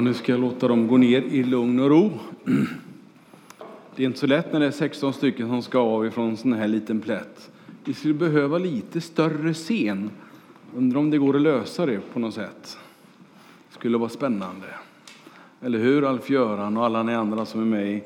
Nu 0.00 0.14
ska 0.14 0.32
jag 0.32 0.40
låta 0.40 0.68
dem 0.68 0.86
gå 0.86 0.96
ner 0.96 1.22
i 1.22 1.42
lugn 1.42 1.80
och 1.80 1.90
ro. 1.90 2.10
Det 3.96 4.02
är 4.02 4.06
inte 4.06 4.18
så 4.18 4.26
lätt 4.26 4.52
när 4.52 4.60
det 4.60 4.66
är 4.66 4.70
16 4.70 5.12
stycken 5.12 5.48
som 5.48 5.62
ska 5.62 5.78
av 5.78 6.06
ifrån 6.06 6.28
en 6.28 6.36
sån 6.36 6.52
här 6.52 6.68
liten 6.68 7.00
plätt. 7.00 7.50
Vi 7.84 7.94
skulle 7.94 8.14
behöva 8.14 8.58
lite 8.58 9.00
större 9.00 9.54
scen. 9.54 10.10
Undrar 10.76 11.00
om 11.00 11.10
det 11.10 11.18
går 11.18 11.36
att 11.36 11.42
lösa 11.42 11.86
det 11.86 12.00
på 12.12 12.18
något 12.18 12.34
sätt. 12.34 12.78
Det 13.68 13.74
skulle 13.74 13.98
vara 13.98 14.08
spännande. 14.08 14.66
Eller 15.60 15.78
hur 15.78 16.04
Alf-Göran 16.04 16.76
och 16.76 16.84
alla 16.84 17.02
ni 17.02 17.14
andra 17.14 17.46
som 17.46 17.60
är 17.60 17.64
med 17.64 18.00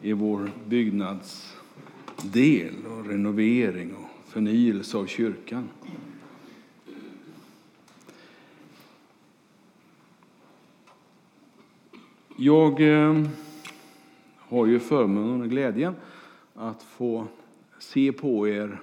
i 0.00 0.12
vår 0.12 0.50
byggnadsdel 0.68 2.74
och 2.86 3.06
renovering 3.06 3.94
och 3.94 4.32
förnyelse 4.32 4.96
av 4.96 5.06
kyrkan. 5.06 5.68
Jag 12.42 12.80
eh, 12.80 13.22
har 14.36 14.66
ju 14.66 14.78
förmånen 14.78 15.42
och 15.42 15.50
glädjen 15.50 15.94
att 16.54 16.82
få 16.82 17.26
se 17.78 18.12
på 18.12 18.48
er 18.48 18.80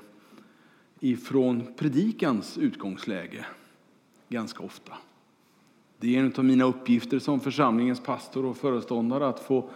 ifrån 0.99 1.63
predikans 1.77 2.57
utgångsläge 2.57 3.45
ganska 4.29 4.63
ofta. 4.63 4.93
Det 5.99 6.15
är 6.15 6.19
en 6.19 6.33
av 6.37 6.45
mina 6.45 6.63
uppgifter 6.63 7.19
som 7.19 7.39
församlingens 7.39 8.03
pastor 8.03 8.45
och 8.45 8.57
föreståndare 8.57 9.27
att 9.27 9.39
få 9.39 9.69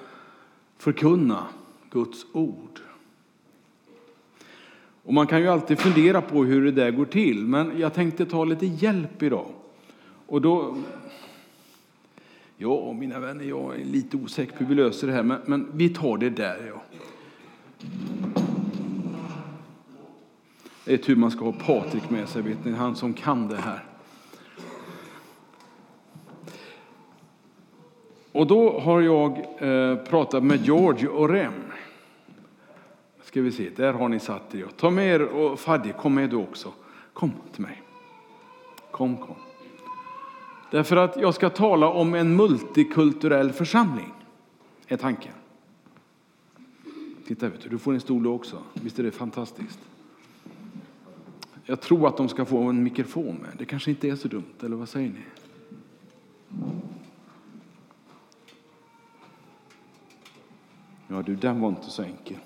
förkunna 0.78 1.48
Guds 1.92 2.26
ord. 2.34 2.80
Och 5.04 5.14
man 5.14 5.28
kan 5.28 5.42
ju 5.42 5.48
alltid 5.48 5.80
fundera 5.80 6.22
på 6.22 6.44
hur 6.44 6.66
det 6.66 6.72
där 6.72 6.92
går 6.92 7.06
till, 7.06 7.46
men 7.46 7.80
jag 7.80 7.94
tänkte 7.94 8.26
ta 8.26 8.46
lite 8.46 8.66
hjälp 8.66 9.24
idag. 9.24 9.48
Och 10.28 10.42
då 10.42 10.78
Ja, 12.62 12.94
mina 12.94 13.20
vänner, 13.20 13.46
jag 13.46 13.76
är 13.76 13.86
lite 13.86 14.18
osäker 14.18 14.52
på 14.52 14.58
hur 14.58 14.66
vi 14.66 14.76
löser 14.76 15.08
det 15.08 15.14
här, 15.14 15.24
men, 15.24 15.42
men 15.46 15.68
vi 15.74 15.90
tar 15.90 16.18
det 16.18 16.30
där. 16.30 16.72
Ja. 16.74 16.82
Det 20.86 20.94
är 20.94 20.98
tur 20.98 21.16
man 21.16 21.32
ska 21.32 21.46
ha 21.46 21.52
Patrik 21.52 22.10
med 22.10 22.30
sig, 22.30 22.42
vet 22.42 22.66
ni, 22.66 22.72
han 22.72 22.96
som 22.96 23.14
kan 23.14 23.48
det 23.48 23.58
här. 23.58 23.84
Och 28.32 28.48
då 28.48 28.80
har 28.80 29.02
jag 29.02 29.38
eh, 29.58 29.96
pratat 29.96 30.44
med 30.44 30.66
George 30.66 31.08
och 31.08 31.30
Rem. 31.30 31.54
Ska 33.24 33.42
vi 33.42 33.52
se, 33.52 33.70
där 33.70 33.94
har 33.94 34.10
ni 34.10 34.20
satt 34.20 34.56
er. 34.56 34.68
Ta 34.78 34.90
med 34.90 35.08
er 35.08 35.22
och 35.22 35.60
Fadde, 35.60 35.92
kom 35.92 36.16
med 36.16 36.30
du 36.30 36.36
också. 36.36 36.74
Kom 37.14 37.32
till 37.54 37.62
mig. 37.62 37.82
Kom, 38.92 39.18
kom. 39.18 39.36
Därför 40.72 40.96
att 40.96 41.18
jag 41.18 41.36
ska 41.36 41.50
tala 41.50 41.90
om 41.90 42.14
en 42.14 42.36
multikulturell 42.36 43.52
församling, 43.52 44.14
är 44.88 44.98
tanken. 44.98 45.34
Titta, 47.28 47.50
vet 47.50 47.62
du, 47.62 47.70
du 47.70 47.78
får 47.78 47.94
en 47.94 48.02
stol 48.02 48.28
också. 48.28 48.64
Visst 48.74 49.00
är 49.00 49.04
det 49.04 49.12
fantastiskt? 49.12 49.80
Jag 51.66 51.82
tror 51.82 52.08
att 52.08 52.18
de 52.18 52.30
ska 52.30 52.46
få 52.46 52.64
en 52.64 52.84
mikrofon 52.84 53.36
med. 53.36 53.50
Det 53.58 53.66
kanske 53.66 53.90
inte 53.90 54.10
är 54.10 54.16
så 54.16 54.28
dumt, 54.28 54.54
eller 54.64 54.76
vad 54.76 54.90
säger 54.90 55.10
ni? 55.10 55.22
Ja, 61.08 61.22
du, 61.22 61.36
den 61.36 61.62
var 61.62 61.70
inte 61.70 61.90
så 61.90 62.04
enkel. 62.04 62.38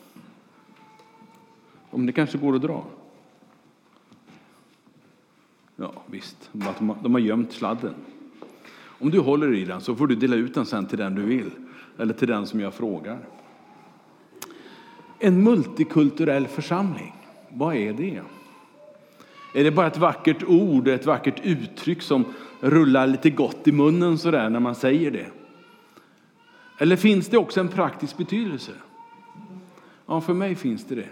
Om 1.89 2.05
det 2.05 2.11
kanske 2.11 2.37
går 2.37 2.55
att 2.55 2.61
dra? 2.61 2.85
Ja, 5.75 5.93
visst. 6.05 6.49
De 7.01 7.13
har 7.13 7.19
gömt 7.19 7.51
sladden. 7.51 7.95
Om 8.99 9.11
du 9.11 9.19
håller 9.19 9.53
i 9.53 9.65
den 9.65 9.81
så 9.81 9.95
får 9.95 10.07
du 10.07 10.15
dela 10.15 10.35
ut 10.35 10.53
den 10.53 10.65
sen 10.65 10.85
till 10.85 10.97
den 10.97 11.15
du 11.15 11.21
vill, 11.21 11.51
eller 11.97 12.13
till 12.13 12.27
den 12.27 12.47
som 12.47 12.59
jag 12.59 12.73
frågar. 12.73 13.19
En 15.19 15.43
multikulturell 15.43 16.47
församling, 16.47 17.15
vad 17.49 17.75
är 17.75 17.93
det? 17.93 18.21
Är 19.53 19.63
det 19.63 19.71
bara 19.71 19.87
ett 19.87 19.97
vackert 19.97 20.43
ord, 20.43 20.87
ett 20.87 21.05
vackert 21.05 21.39
uttryck 21.43 22.01
som 22.01 22.25
rullar 22.59 23.07
lite 23.07 23.29
gott 23.29 23.67
i 23.67 23.71
munnen 23.71 24.17
sådär 24.17 24.49
när 24.49 24.59
man 24.59 24.75
säger 24.75 25.11
det? 25.11 25.27
Eller 26.77 26.95
finns 26.95 27.27
det 27.27 27.37
också 27.37 27.59
en 27.59 27.67
praktisk 27.67 28.17
betydelse? 28.17 28.71
Ja, 30.05 30.21
för 30.21 30.33
mig 30.33 30.55
finns 30.55 30.85
det 30.85 30.95
det. 30.95 31.09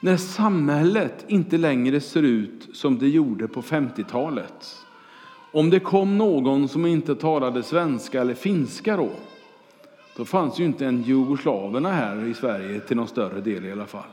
När 0.00 0.16
samhället 0.16 1.24
inte 1.28 1.58
längre 1.58 2.00
ser 2.00 2.22
ut 2.22 2.68
som 2.72 2.98
det 2.98 3.08
gjorde 3.08 3.48
på 3.48 3.62
50-talet 3.62 4.76
om 5.52 5.70
det 5.70 5.80
kom 5.80 6.18
någon 6.18 6.68
som 6.68 6.86
inte 6.86 7.14
talade 7.14 7.62
svenska 7.62 8.20
eller 8.20 8.34
finska 8.34 8.96
då, 8.96 9.10
då 10.16 10.24
fanns 10.24 10.60
ju 10.60 10.64
inte 10.64 10.86
en 10.86 11.02
jugoslaverna 11.02 11.92
här 11.92 12.24
i 12.24 12.34
Sverige 12.34 12.80
till 12.80 12.96
någon 12.96 13.08
större 13.08 13.40
del 13.40 13.64
i 13.64 13.72
alla 13.72 13.86
fall. 13.86 14.10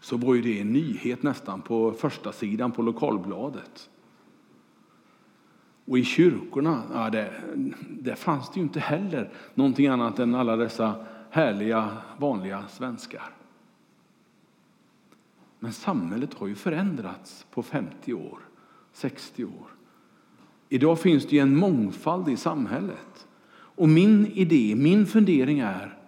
Så 0.00 0.16
var 0.16 0.34
ju 0.34 0.42
det 0.42 0.60
en 0.60 0.72
nyhet 0.72 1.22
nästan 1.22 1.62
på 1.62 1.92
första 1.92 2.32
sidan 2.32 2.72
på 2.72 2.82
lokalbladet. 2.82 3.90
Och 5.84 5.98
i 5.98 6.04
kyrkorna, 6.04 6.82
ja, 6.94 7.10
det, 7.10 7.32
där 7.88 8.14
fanns 8.14 8.50
det 8.50 8.60
ju 8.60 8.62
inte 8.62 8.80
heller 8.80 9.30
någonting 9.54 9.86
annat 9.86 10.18
än 10.18 10.34
alla 10.34 10.56
dessa 10.56 11.06
härliga, 11.30 11.96
vanliga 12.18 12.64
svenskar. 12.68 13.30
Men 15.58 15.72
samhället 15.72 16.34
har 16.34 16.46
ju 16.46 16.54
förändrats 16.54 17.46
på 17.50 17.62
50 17.62 18.14
år. 18.14 18.38
60 18.92 19.44
år. 19.44 19.66
Idag 20.68 21.00
finns 21.00 21.26
det 21.26 21.38
en 21.38 21.56
mångfald 21.56 22.28
i 22.28 22.36
samhället. 22.36 23.26
Och 23.52 23.88
min 23.88 24.26
idé, 24.26 24.74
min 24.76 25.06
fundering 25.06 25.58
är, 25.58 25.98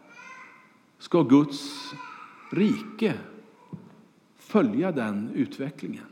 ska 0.99 1.22
Guds 1.22 1.93
rike 2.50 3.15
följa 4.37 4.93
den 4.93 5.31
utvecklingen? 5.34 6.05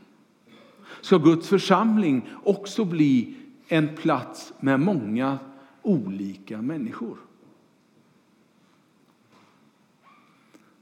Ska 1.01 1.17
Guds 1.17 1.49
församling 1.49 2.29
också 2.43 2.85
bli 2.85 3.35
en 3.67 3.95
plats 3.95 4.53
med 4.59 4.79
många 4.79 5.39
olika 5.81 6.61
människor? 6.61 7.17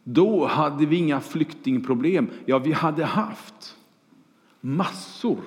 Då 0.04 0.46
hade 0.46 0.86
vi 0.86 0.96
inga 0.96 1.22
flyktingproblem. 1.22 2.30
Ja, 2.46 2.60
vi 2.60 2.72
hade 2.72 3.06
haft 3.06 3.78
massor 4.62 5.40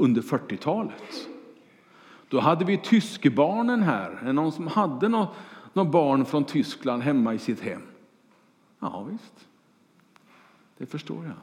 under 0.00 0.22
40-talet. 0.22 1.28
Då 2.28 2.40
hade 2.40 2.64
vi 2.64 2.78
tyskbarnen 2.78 3.82
här. 3.82 4.32
Någon 4.32 4.52
som 4.52 4.66
hade 4.66 5.08
något, 5.08 5.28
något 5.72 5.92
barn 5.92 6.24
från 6.24 6.44
Tyskland 6.44 7.02
hemma 7.02 7.34
i 7.34 7.38
sitt 7.38 7.60
hem? 7.60 7.82
Ja, 8.78 9.06
visst. 9.10 9.46
Det 10.78 10.86
förstår 10.86 11.24
jag. 11.24 11.34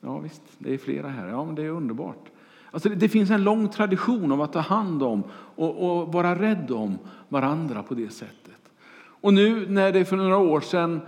Ja, 0.00 0.18
visst. 0.18 0.42
Det 0.58 0.74
är 0.74 0.78
flera 0.78 1.08
här. 1.08 1.28
Ja, 1.28 1.44
men 1.44 1.54
det 1.54 1.62
är 1.62 1.68
underbart. 1.68 2.30
Alltså, 2.70 2.88
det, 2.88 2.94
det 2.94 3.08
finns 3.08 3.30
en 3.30 3.44
lång 3.44 3.68
tradition 3.68 4.32
av 4.32 4.42
att 4.42 4.52
ta 4.52 4.60
hand 4.60 5.02
om 5.02 5.22
och, 5.56 6.00
och 6.00 6.12
vara 6.12 6.38
rädd 6.38 6.70
om 6.70 6.98
varandra 7.28 7.82
på 7.82 7.94
det 7.94 8.10
sättet. 8.10 8.72
Och 8.96 9.34
nu 9.34 9.68
när 9.68 9.92
det 9.92 10.04
för 10.04 10.16
några 10.16 10.38
år 10.38 10.60
sedan 10.60 11.00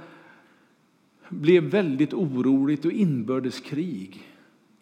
blev 1.28 1.62
väldigt 1.62 2.14
oroligt 2.14 2.84
och 2.84 2.92
inbördeskrig 2.92 4.35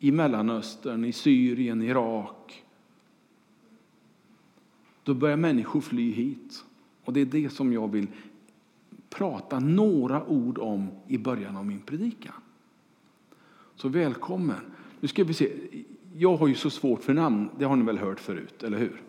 i 0.04 0.12
Mellanöstern, 0.12 1.04
i 1.04 1.12
Syrien, 1.12 1.82
Irak. 1.82 2.65
Då 5.03 5.15
börjar 5.15 5.37
människor 5.37 5.81
fly 5.81 6.12
hit. 6.12 6.65
Och 7.04 7.12
det 7.12 7.20
är 7.20 7.25
det 7.25 7.50
som 7.50 7.72
jag 7.72 7.92
vill 7.92 8.06
prata 9.10 9.60
några 9.60 10.26
ord 10.26 10.59
om 10.59 10.88
i 11.06 11.19
början 11.19 11.56
av 11.56 11.66
min 11.66 11.81
predikan. 11.81 12.34
Så 13.75 13.88
välkommen. 13.88 14.60
Nu 15.00 15.09
ska 15.09 15.25
vi 15.25 15.34
se. 15.34 15.53
Jag 16.15 16.36
har 16.36 16.48
ju 16.48 16.54
så 16.54 16.71
svårt 16.71 17.03
för 17.03 17.15
namn, 17.15 17.50
det 17.59 17.65
har 17.65 17.76
ni 17.76 17.84
väl 17.84 17.98
hört 17.98 18.21
förut, 18.21 18.62
eller 18.62 18.78
hur? 18.78 19.03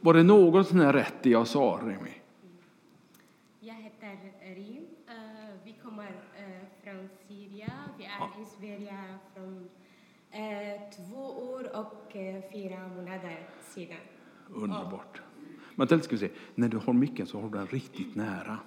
Var 0.00 0.14
det 0.14 0.22
något 0.22 0.68
sån 0.68 0.80
här 0.80 0.92
rätt 0.92 1.22
det 1.22 1.30
jag 1.30 1.46
sa, 1.46 1.80
Remi? 1.82 2.14
Jag 3.60 3.74
heter 3.74 4.16
Rim. 4.54 4.84
Eh, 5.08 5.14
vi 5.64 5.74
kommer 5.82 6.06
eh, 6.08 6.66
från 6.84 7.08
Syrien. 7.28 7.70
Vi 7.98 8.04
är 8.04 8.42
i 8.42 8.46
Sverige 8.58 8.98
från 9.34 9.68
två 10.96 11.20
år 11.20 11.76
och 11.76 12.16
eh, 12.16 12.42
fyra 12.52 12.88
månader 12.96 13.38
sedan. 13.62 13.96
Underbart. 14.54 15.22
Men 15.74 15.88
ska 16.02 16.16
vi 16.16 16.18
se, 16.18 16.28
när 16.54 16.68
du 16.68 16.76
har 16.76 16.92
micken 16.92 17.26
så 17.26 17.40
har 17.40 17.48
du 17.48 17.58
den 17.58 17.66
riktigt 17.66 18.14
nära. 18.16 18.58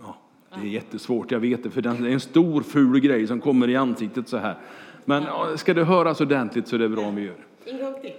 Ja, 0.00 0.16
det 0.50 0.60
är 0.60 0.70
jättesvårt, 0.70 1.30
jag 1.30 1.40
vet 1.40 1.62
det, 1.62 1.70
för 1.70 1.82
det 1.82 1.88
är 1.88 2.04
en 2.04 2.20
stor 2.20 2.62
ful 2.62 3.00
grej 3.00 3.26
som 3.26 3.40
kommer 3.40 3.68
i 3.68 3.76
ansiktet 3.76 4.28
så 4.28 4.36
här. 4.36 4.58
Men 5.04 5.24
ska 5.58 5.74
det 5.74 5.84
höras 5.84 6.20
ordentligt 6.20 6.68
så 6.68 6.74
är 6.76 6.80
det 6.80 6.88
bra 6.88 7.06
om 7.06 7.14
vi 7.14 7.22
gör 7.22 7.36
det. 7.64 7.70
En 7.70 7.78
gång 7.78 8.00
till. 8.00 8.12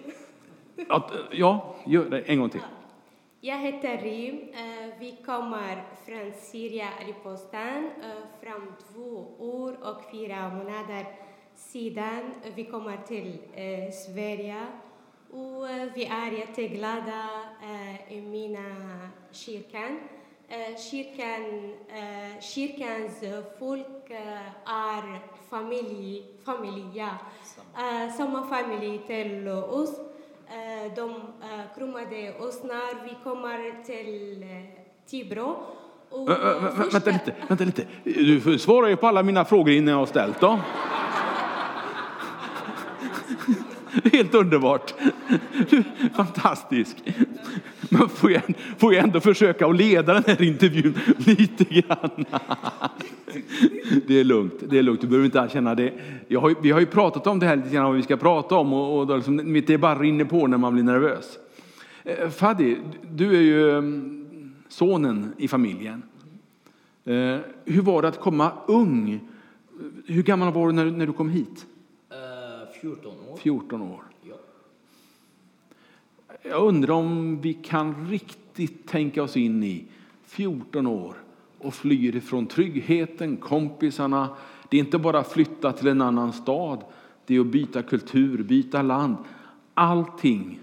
Att, 0.90 1.12
ja, 1.32 1.76
gör 1.86 2.10
det 2.10 2.20
en 2.20 2.40
gång 2.40 2.50
till. 2.50 2.62
Jag 3.42 3.58
heter 3.58 3.98
Rim. 3.98 4.36
Eh, 4.36 5.00
vi 5.00 5.18
kommer 5.26 5.84
från 6.06 6.32
Syrien, 6.42 6.88
Aleppo-stan, 7.02 7.90
fram 8.44 8.74
två 8.94 9.36
år 9.40 9.78
och 9.82 10.12
fyra 10.12 10.50
månader 10.50 11.06
sedan 11.60 12.24
vi 12.56 12.64
kommer 12.64 12.98
till 13.08 13.38
eh, 13.54 13.92
Sverige 13.92 14.66
Och 15.32 15.70
eh, 15.70 15.88
vi 15.96 16.06
är 16.06 16.32
jätteglada 16.32 17.30
eh, 17.64 18.18
i 18.18 18.22
mina 18.22 18.66
kyrkan. 19.32 20.00
Eh, 20.48 20.78
kyrkan 20.78 21.74
eh, 21.90 22.42
kyrkans 22.42 23.24
folk 23.60 24.10
eh, 24.10 24.72
är 24.74 25.20
familj, 25.50 26.24
familj 26.46 26.86
ja. 26.94 27.10
Eh, 27.78 28.14
samma 28.18 28.48
familj 28.48 29.02
till 29.08 29.48
oss. 29.48 30.00
Eh, 30.48 30.94
de 30.96 31.10
eh, 31.12 31.78
kramade 31.78 32.34
oss 32.40 32.64
när 32.64 33.04
vi 33.04 33.16
kommer 33.24 33.84
till 33.84 34.44
eh, 34.44 34.82
Tibro. 35.10 35.58
Och, 36.10 36.30
Vänta 36.94 37.12
lite, 37.12 37.36
vänta 37.48 37.64
lite. 37.64 37.86
Du 38.04 38.42
får 38.42 38.58
svara 38.58 38.90
ju 38.90 38.96
på 38.96 39.08
alla 39.08 39.24
mina 39.24 39.46
frågor 39.46 39.74
innan 39.74 39.92
jag 39.92 40.00
har 40.00 40.06
ställt 40.06 40.40
dem. 40.40 40.60
Helt 44.20 44.36
underbart. 44.36 44.94
Fantastisk. 46.16 46.98
Man 47.90 48.10
får 48.10 48.32
ju, 48.32 48.40
får 48.78 48.94
ju 48.94 49.00
ändå 49.00 49.20
försöka 49.20 49.68
att 49.68 49.76
leda 49.76 50.14
den 50.14 50.24
här 50.28 50.42
intervjun 50.42 50.94
lite 51.18 51.64
grann. 51.64 52.26
Det 54.08 54.20
är 54.20 54.24
lugnt, 54.24 54.54
det 54.70 54.78
är 54.80 54.84
lugnt. 54.84 55.02
Du 55.02 55.08
behöver 55.08 55.26
inte 55.26 55.50
känna 55.54 55.76
det. 55.76 55.94
Har, 56.36 56.50
ju- 56.50 56.56
vi 56.62 56.72
har 56.72 56.80
ju 56.80 56.86
pratat 56.86 57.28
om 57.28 57.40
det 57.40 57.46
här 57.46 57.56
lite 57.56 57.70
grann, 57.70 57.86
vad 57.86 57.96
vi 57.96 58.02
ska 58.04 58.18
prata 58.18 58.56
om 58.56 58.74
och, 58.74 59.00
och 59.00 59.16
liksom, 59.18 59.62
det 59.68 59.78
bara 59.78 60.00
rinner 60.00 60.26
på 60.26 60.48
när 60.48 60.58
man 60.58 60.74
blir 60.74 60.84
nervös. 60.84 61.38
Eh, 62.04 62.30
Fadi, 62.30 62.78
du 63.12 63.36
är 63.38 63.42
ju 63.42 63.72
mm, 63.78 64.54
sonen 64.70 65.34
i 65.38 65.48
familjen. 65.48 66.04
Eh, 67.06 67.38
hur 67.66 67.82
var 67.82 68.02
det 68.02 68.08
att 68.08 68.20
komma 68.20 68.52
ung? 68.68 69.20
Hur 70.06 70.24
gammal 70.24 70.54
var 70.54 70.68
du 70.68 70.74
när, 70.74 70.86
när 70.86 71.08
du 71.08 71.14
kom 71.14 71.30
hit? 71.30 71.66
Eh, 72.12 72.82
14 72.82 73.12
år. 73.30 73.38
14 73.38 73.82
år. 73.82 74.04
Jag 76.42 76.68
undrar 76.68 76.94
om 76.94 77.42
vi 77.42 77.54
kan 77.54 78.08
riktigt 78.10 78.88
tänka 78.88 79.24
oss 79.24 79.38
in 79.38 79.64
i 79.64 79.86
14 80.24 80.88
år 80.88 81.16
och 81.58 81.74
flyr 81.74 82.16
ifrån 82.16 82.48
tryggheten, 82.48 83.38
kompisarna. 83.38 84.30
Det 84.70 84.78
är 84.78 84.80
inte 84.80 84.98
bara 84.98 85.20
att 85.20 85.32
flytta 85.32 85.72
till 85.72 85.88
en 85.88 86.02
annan 86.02 86.34
stad. 86.34 86.84
Det 87.26 87.36
är 87.36 87.40
att 87.40 87.48
byta 87.48 87.82
kultur, 87.82 88.44
byta 88.44 88.82
land. 88.82 89.18
Allting. 89.74 90.60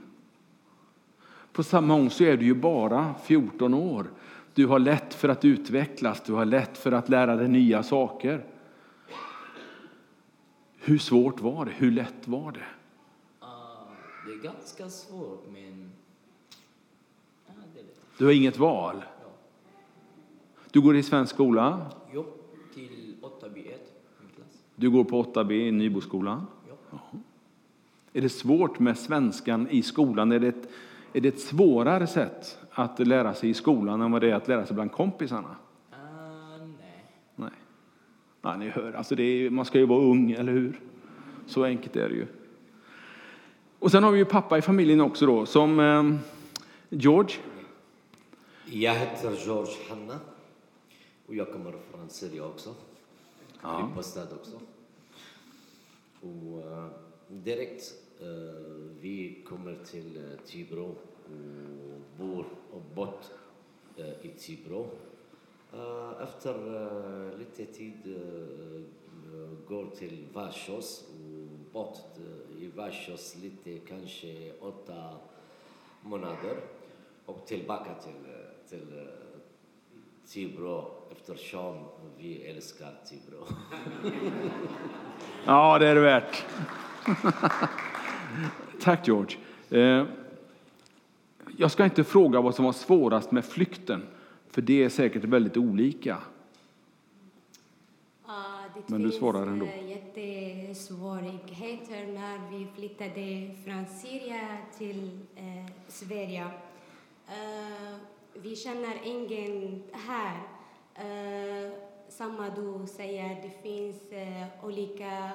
På 1.52 1.62
samma 1.62 1.94
gång 1.94 2.10
så 2.10 2.24
är 2.24 2.36
du 2.36 2.44
ju 2.44 2.54
bara 2.54 3.14
14 3.24 3.74
år. 3.74 4.06
Du 4.54 4.66
har 4.66 4.78
lätt 4.78 5.14
för 5.14 5.28
att 5.28 5.44
utvecklas, 5.44 6.22
du 6.26 6.32
har 6.32 6.44
lätt 6.44 6.78
för 6.78 6.92
att 6.92 7.08
lära 7.08 7.36
dig 7.36 7.48
nya 7.48 7.82
saker. 7.82 8.44
Hur 10.78 10.98
svårt 10.98 11.40
var 11.40 11.64
det? 11.64 11.72
Hur 11.76 11.90
lätt 11.90 12.28
var 12.28 12.52
det? 12.52 12.64
Det 14.26 14.32
är 14.32 14.52
ganska 14.52 14.88
svårt, 14.88 15.44
men... 15.52 15.90
Det. 17.74 17.82
Du 18.18 18.24
har 18.24 18.32
inget 18.32 18.58
val. 18.58 18.96
Ja. 19.22 19.28
Du 20.70 20.80
går 20.80 20.96
i 20.96 21.02
svensk 21.02 21.34
skola. 21.34 21.90
Jobb 22.14 22.26
till 22.74 23.16
8B1, 23.22 23.54
min 24.20 24.30
klass. 24.34 24.64
Du 24.74 24.90
går 24.90 25.04
på 25.04 25.22
8B 25.22 25.52
i 25.52 25.72
Nyboskolan. 25.72 26.46
Ja. 26.68 26.98
Är 28.12 28.20
det 28.20 28.28
svårt 28.28 28.78
med 28.78 28.98
svenskan 28.98 29.68
i 29.70 29.82
skolan? 29.82 30.32
Är 30.32 30.40
det, 30.40 30.48
ett, 30.48 30.68
är 31.12 31.20
det 31.20 31.28
ett 31.28 31.40
svårare 31.40 32.06
sätt 32.06 32.58
att 32.70 32.98
lära 32.98 33.34
sig 33.34 33.50
i 33.50 33.54
skolan 33.54 34.02
än 34.02 34.12
vad 34.12 34.20
det 34.20 34.30
är 34.30 34.34
att 34.34 34.48
lära 34.48 34.66
sig 34.66 34.74
bland 34.74 34.92
kompisarna? 34.92 35.56
Ah, 35.90 35.96
nej. 36.58 37.04
Nej. 37.36 37.50
Ja, 38.42 38.56
ni 38.56 38.68
hör, 38.68 38.92
alltså 38.92 39.14
det 39.14 39.22
är, 39.22 39.50
man 39.50 39.64
ska 39.64 39.78
ju 39.78 39.86
vara 39.86 40.00
ung, 40.00 40.30
eller 40.30 40.52
hur? 40.52 40.80
Så 41.46 41.64
enkelt 41.64 41.96
är 41.96 42.08
det 42.08 42.14
ju. 42.14 42.26
Och 43.78 43.90
sen 43.90 44.04
har 44.04 44.12
vi 44.12 44.18
ju 44.18 44.24
pappa 44.24 44.58
i 44.58 44.62
familjen 44.62 45.00
också 45.00 45.26
då, 45.26 45.46
som 45.46 45.80
eh, 45.80 46.18
George. 46.88 47.36
Jag 48.66 48.94
heter 48.94 49.36
George 49.44 49.74
Hanna 49.88 50.20
och 51.26 51.34
jag 51.34 51.52
kommer 51.52 51.72
från 51.90 52.08
Sverige 52.08 52.40
också. 52.40 52.74
Ja. 53.62 53.88
Rippastad 53.90 54.26
också. 54.34 54.60
Och 56.20 56.72
eh, 56.72 56.86
direkt 57.28 57.94
eh, 58.20 58.26
vi 59.00 59.44
kommer 59.48 59.78
till 59.84 60.16
uh, 60.16 60.46
Tibro 60.46 60.84
och 60.84 62.00
bor 62.18 62.44
och 62.72 62.82
bott 62.94 63.30
i 64.22 64.28
Tibro. 64.28 64.90
Efter 66.22 67.38
lite 67.38 67.72
tid 67.72 68.06
uh, 68.06 68.82
går 69.68 69.86
till 69.96 70.26
Varsos 70.32 71.04
och 71.10 71.72
bott 71.72 72.18
eh, 72.66 72.72
i 72.72 72.76
Varsos 72.76 73.36
lite, 73.42 73.78
kanske 73.88 74.52
åtta 74.60 75.10
månader 76.02 76.56
och 77.26 77.46
tillbaka 77.46 77.94
till, 77.94 78.12
eh, 78.12 78.68
till 78.68 78.98
eh, 78.98 79.04
Tibro 80.26 80.84
eftersom 81.12 81.84
vi 82.18 82.42
älskar 82.42 82.94
Tibro. 83.08 83.46
Ja, 85.46 85.78
det 85.78 85.86
är 85.86 85.94
det 85.94 86.00
värt. 86.00 86.44
Tack 88.80 89.08
George. 89.08 89.36
Eh, 89.70 90.04
Jag 91.56 91.70
ska 91.70 91.84
inte 91.84 92.04
fråga 92.04 92.40
vad 92.40 92.54
som 92.54 92.64
var 92.64 92.72
svårast 92.72 93.32
med 93.32 93.44
flykten, 93.44 94.02
för 94.50 94.62
det 94.62 94.84
är 94.84 94.88
säkert 94.88 95.24
väldigt 95.24 95.56
olika. 95.56 96.18
Men 98.86 99.02
du 99.02 99.10
svarar 99.10 99.42
ändå. 99.42 99.66
Eh, 100.68 100.74
Svårigheter 100.74 102.06
när 102.06 102.50
vi 102.50 102.66
flyttade 102.74 103.54
från 103.64 103.86
Syrien 103.86 104.56
till 104.78 105.20
eh, 105.36 105.72
Sverige. 105.88 106.48
Eh, 107.28 107.96
vi 108.34 108.56
känner 108.56 108.96
ingen 109.04 109.82
här. 109.92 110.36
Eh, 110.94 111.72
samma 112.08 112.50
du 112.50 112.86
säger, 112.86 113.42
det 113.42 113.62
finns 113.62 114.12
eh, 114.12 114.64
olika 114.64 115.30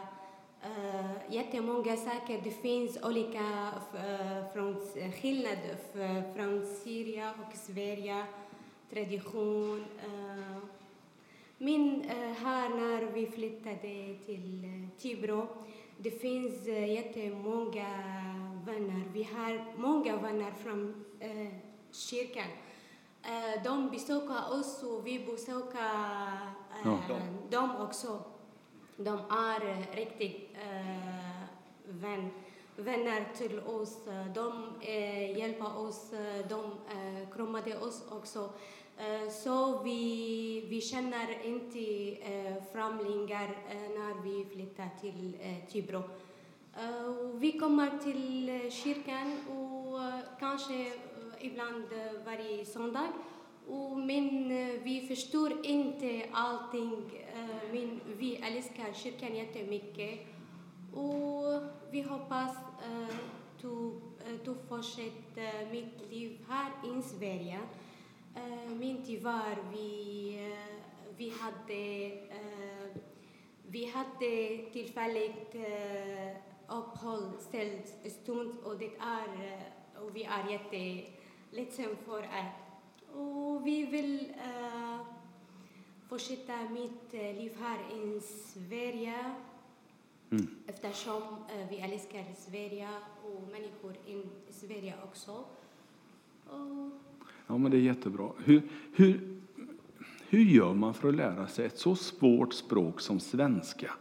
Uh, 0.65 1.33
jättemånga 1.35 1.97
saker. 1.97 2.41
Det 2.43 2.51
finns 2.51 2.97
olika 3.03 3.71
uh, 3.93 4.53
från, 4.53 4.75
från 6.35 6.65
Syrien 6.83 7.29
och 7.29 7.57
Sverige, 7.57 8.25
tradition. 8.89 9.85
Uh, 10.05 10.57
men 11.61 12.01
eh, 12.01 12.31
här 12.33 12.69
när 12.69 13.11
vi 13.11 13.27
flyttade 13.27 14.15
till 14.25 14.63
eh, 14.63 14.99
Tibro, 15.01 15.47
det 15.97 16.11
finns 16.11 16.67
uh, 16.67 16.93
jättemånga 16.93 17.87
vänner. 18.65 19.03
Vi 19.13 19.23
har 19.23 19.77
många 19.77 20.17
vänner 20.17 20.51
från 20.51 21.05
eh, 21.19 21.53
kyrkan. 21.91 22.47
Eh, 23.23 23.63
de 23.63 23.89
besöker 23.89 24.59
oss 24.59 24.83
och 24.83 25.07
vi 25.07 25.19
besöker 25.19 25.79
eh, 26.85 26.97
Ja. 27.09 27.19
dem 27.49 27.69
också. 27.81 28.23
De 28.97 29.19
är 29.29 29.69
eh, 29.69 29.95
riktigt 29.95 30.49
eh, 30.53 31.41
vän, 31.85 32.29
vänner 32.75 33.25
till 33.37 33.59
oss. 33.59 34.07
Eh, 34.07 34.33
De 34.33 34.63
eh, 34.81 35.37
hjälper 35.37 35.77
oss, 35.77 36.13
eh, 36.13 36.47
de 36.49 36.63
eh, 36.65 37.29
kramade 37.35 37.77
oss 37.79 38.03
också. 38.11 38.49
Eh, 39.01 39.29
så 39.29 39.81
vi, 39.83 40.65
vi 40.69 40.81
känner 40.81 41.45
inte 41.45 41.79
eh, 42.33 42.63
främlingar 42.73 43.49
eh, 43.69 43.75
när 43.75 44.23
vi 44.23 44.45
flyttar 44.45 44.89
till 45.01 45.37
Tibro. 45.71 46.03
Vi 47.33 47.59
kommer 47.59 47.97
till 47.97 48.71
kyrkan 48.71 49.37
och 49.49 49.99
kanske 50.39 50.91
ibland 51.39 51.85
varje 52.25 52.65
söndag. 52.65 53.07
Och, 53.67 53.97
men 53.97 54.47
vi 54.83 55.05
förstår 55.07 55.65
inte 55.65 56.25
allting. 56.31 57.03
Men 57.71 57.99
vi 58.17 58.35
älskar 58.35 58.93
kyrkan 58.93 59.35
jättemycket. 59.35 60.19
Och 60.93 61.61
vi 61.91 62.01
hoppas 62.01 62.57
att 62.57 63.61
du, 63.61 64.01
du 64.45 64.55
fortsätter 64.69 65.71
mitt 65.71 66.11
liv 66.11 66.39
här 66.47 66.71
i 66.85 67.01
Sverige. 67.01 67.59
Uh, 68.37 68.71
men 68.79 69.03
tyvärr, 69.05 69.57
vi, 69.71 70.35
eh, 70.51 71.15
vi 71.17 71.29
hade 71.29 72.05
eh, 72.05 72.97
vi 73.67 73.85
hade 73.85 74.57
tillfälligt 74.71 75.55
uppehållstillstånd 76.67 78.59
och 78.63 78.77
det 78.77 78.95
är 78.99 79.53
eh, 79.53 80.03
och 80.03 80.15
vi 80.15 80.23
är 80.23 80.49
jätteledsen 80.49 81.95
för 82.05 82.21
det. 82.21 82.51
Och 83.19 83.67
vi 83.67 83.85
vill 83.85 84.33
eh, 84.43 84.99
fortsätta 86.09 86.69
mitt 86.69 87.13
eh, 87.13 87.35
liv 87.35 87.57
här 87.59 87.79
i 87.93 88.19
Sverige 88.21 89.35
eftersom 90.67 91.23
eh, 91.23 91.69
vi 91.69 91.79
älskar 91.79 92.25
Sverige 92.37 92.89
och 93.23 93.41
människor 93.51 93.95
i 94.05 94.23
Sverige 94.49 94.95
också. 95.03 95.43
Och 96.49 96.91
Ja, 97.51 97.57
men 97.57 97.71
det 97.71 97.77
är 97.77 97.81
jättebra. 97.81 98.29
Hur, 98.43 98.61
hur, 98.93 99.19
hur 100.29 100.39
gör 100.39 100.73
man 100.73 100.93
för 100.93 101.09
att 101.09 101.15
lära 101.15 101.47
sig 101.47 101.65
ett 101.65 101.77
så 101.77 101.95
svårt 101.95 102.53
språk 102.53 103.01
som 103.01 103.19
svenska 103.19 103.91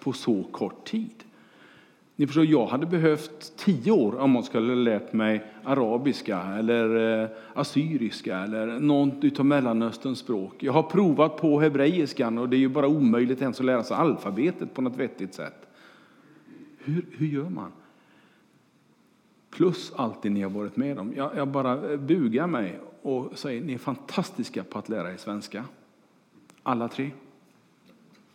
på 0.00 0.12
så 0.12 0.42
kort 0.42 0.84
tid? 0.84 1.24
Ni 2.16 2.26
förstår, 2.26 2.44
jag 2.44 2.66
hade 2.66 2.86
behövt 2.86 3.56
tio 3.56 3.92
år 3.92 4.18
om 4.18 4.30
man 4.30 4.42
skulle 4.42 4.68
ha 4.68 4.74
lärt 4.74 5.12
mig 5.12 5.44
arabiska 5.64 6.40
eller 6.42 7.20
eh, 7.22 7.28
assyriska 7.54 8.38
eller 8.38 8.66
något 8.80 9.38
av 9.38 9.46
Mellanösterns 9.46 10.18
språk. 10.18 10.62
Jag 10.62 10.72
har 10.72 10.82
provat 10.82 11.36
på 11.36 11.60
hebreiskan 11.60 12.38
och 12.38 12.48
det 12.48 12.56
är 12.56 12.58
ju 12.58 12.68
bara 12.68 12.88
omöjligt 12.88 13.42
ens 13.42 13.60
att 13.60 13.66
lära 13.66 13.82
sig 13.82 13.96
alfabetet 13.96 14.74
på 14.74 14.82
något 14.82 14.96
vettigt 14.96 15.34
sätt. 15.34 15.68
Hur, 16.78 17.06
hur 17.10 17.26
gör 17.26 17.48
man? 17.48 17.72
Plus 19.50 19.92
allt 19.96 20.22
det 20.22 20.30
ni 20.30 20.42
har 20.42 20.50
varit 20.50 20.76
med 20.76 20.98
om. 20.98 21.12
Jag, 21.16 21.30
jag 21.36 21.48
bara 21.48 21.90
eh, 21.92 21.96
bugar 21.96 22.46
mig 22.46 22.80
och 23.02 23.38
säger 23.38 23.60
ni 23.60 23.74
är 23.74 23.78
fantastiska 23.78 24.64
på 24.64 24.78
att 24.78 24.88
lära 24.88 25.12
er 25.12 25.16
svenska. 25.16 25.64
Alla 26.62 26.88
tre. 26.88 27.10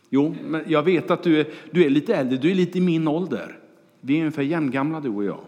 Jo, 0.10 0.36
men 0.46 0.64
jag 0.68 0.84
vet 0.84 1.12
att 1.12 1.24
du 1.24 1.40
är, 1.40 1.48
du 1.72 1.86
är 1.86 1.90
lite 1.90 2.16
äldre, 2.16 2.38
du 2.38 2.52
är 2.52 2.56
lite 2.56 2.78
i 2.78 2.82
min 2.82 3.08
ålder. 3.08 3.60
Vi 4.02 4.16
är 4.16 4.20
ungefär 4.20 4.44
jämngamla 4.44 5.00
du 5.00 5.10
och 5.10 5.24
jag. 5.24 5.40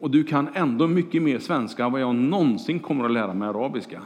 Och 0.00 0.10
du 0.10 0.24
kan 0.24 0.48
ändå 0.54 0.86
mycket 0.86 1.22
mer 1.22 1.38
svenska 1.38 1.84
än 1.84 1.92
vad 1.92 2.00
jag 2.00 2.14
någonsin 2.14 2.80
kommer 2.80 3.04
att 3.04 3.12
lära 3.12 3.34
mig 3.34 3.48
arabiska. 3.48 4.02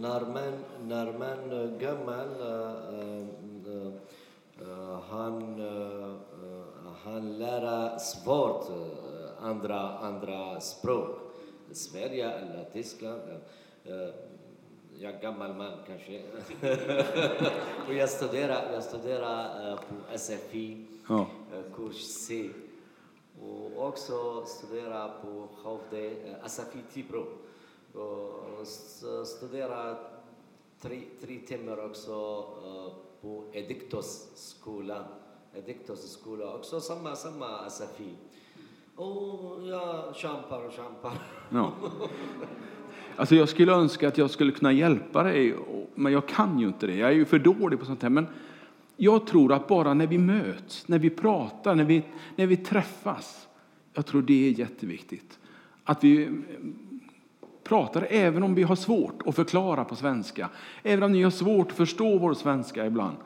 När 0.00 0.20
man, 0.20 0.52
när 0.88 1.04
man 1.04 1.50
är 1.50 1.80
gammal, 1.80 2.28
äh, 2.40 3.26
äh, 4.60 4.98
han, 5.10 5.60
han, 5.60 6.18
han 7.04 7.38
lär 7.38 7.98
svårt 7.98 8.66
andra, 9.40 9.98
andra 9.98 10.60
språk. 10.60 11.18
Sverige 11.72 12.30
eller 12.30 12.64
Tyskland. 12.72 13.20
Jag 14.98 15.14
är 15.14 15.20
gammal 15.22 15.54
man 15.54 15.72
kanske. 15.86 16.22
och 17.88 17.94
jag 17.94 18.10
studerar, 18.10 18.72
jag 18.72 18.84
studerar 18.84 19.76
på 19.76 20.18
SFI 20.18 20.86
ja. 21.08 21.26
kurs 21.74 22.02
C. 22.02 22.50
Och 23.42 23.86
också 23.88 24.44
studera 24.46 25.08
på 25.08 25.48
Hovde, 25.62 26.12
Asafi 26.42 26.78
Tibro. 26.92 27.26
Och 27.92 28.66
studera 29.26 29.96
tre, 30.80 31.00
tre 31.20 31.38
timmar 31.38 31.84
också 31.86 32.44
på 33.20 33.44
Ediktos 33.52 34.28
skola. 34.34 35.04
Ediktos 35.54 36.12
skola, 36.12 36.54
också 36.54 36.80
samma, 36.80 37.16
samma 37.16 37.46
Asafi. 37.46 38.14
Oh, 38.96 39.68
jag 39.68 40.16
kämpar 40.16 40.66
och 40.66 40.72
kämpar. 40.72 41.12
Ja. 41.50 41.72
Alltså 43.16 43.34
jag 43.34 43.48
skulle 43.48 43.72
önska 43.72 44.08
att 44.08 44.18
jag 44.18 44.30
skulle 44.30 44.52
kunna 44.52 44.72
hjälpa 44.72 45.22
dig, 45.22 45.54
men 45.94 46.12
jag 46.12 46.28
kan 46.28 46.58
ju 46.58 46.66
inte 46.66 46.86
det. 46.86 46.96
Jag 46.96 47.10
är 47.10 47.14
ju 47.14 47.24
för 47.24 47.38
dålig 47.38 47.78
på 47.78 47.84
sånt 47.84 48.02
här. 48.02 48.10
Men 48.10 48.26
jag 48.96 49.26
tror 49.26 49.52
att 49.52 49.68
bara 49.68 49.94
när 49.94 50.06
vi 50.06 50.18
möts, 50.18 50.88
när 50.88 50.98
vi 50.98 51.10
pratar, 51.10 51.74
när 51.74 51.84
vi, 51.84 52.02
när 52.36 52.46
vi 52.46 52.56
träffas, 52.56 53.48
jag 53.94 54.06
tror 54.06 54.22
det 54.22 54.48
är 54.48 54.50
jätteviktigt. 54.50 55.38
Att 55.84 56.04
vi 56.04 56.42
pratar 57.64 58.06
även 58.10 58.42
om 58.42 58.54
vi 58.54 58.62
har 58.62 58.76
svårt 58.76 59.22
att 59.26 59.36
förklara 59.36 59.84
på 59.84 59.96
svenska, 59.96 60.48
även 60.82 61.02
om 61.02 61.12
ni 61.12 61.22
har 61.22 61.30
svårt 61.30 61.70
att 61.70 61.76
förstå 61.76 62.18
vår 62.18 62.34
svenska 62.34 62.86
ibland. 62.86 63.16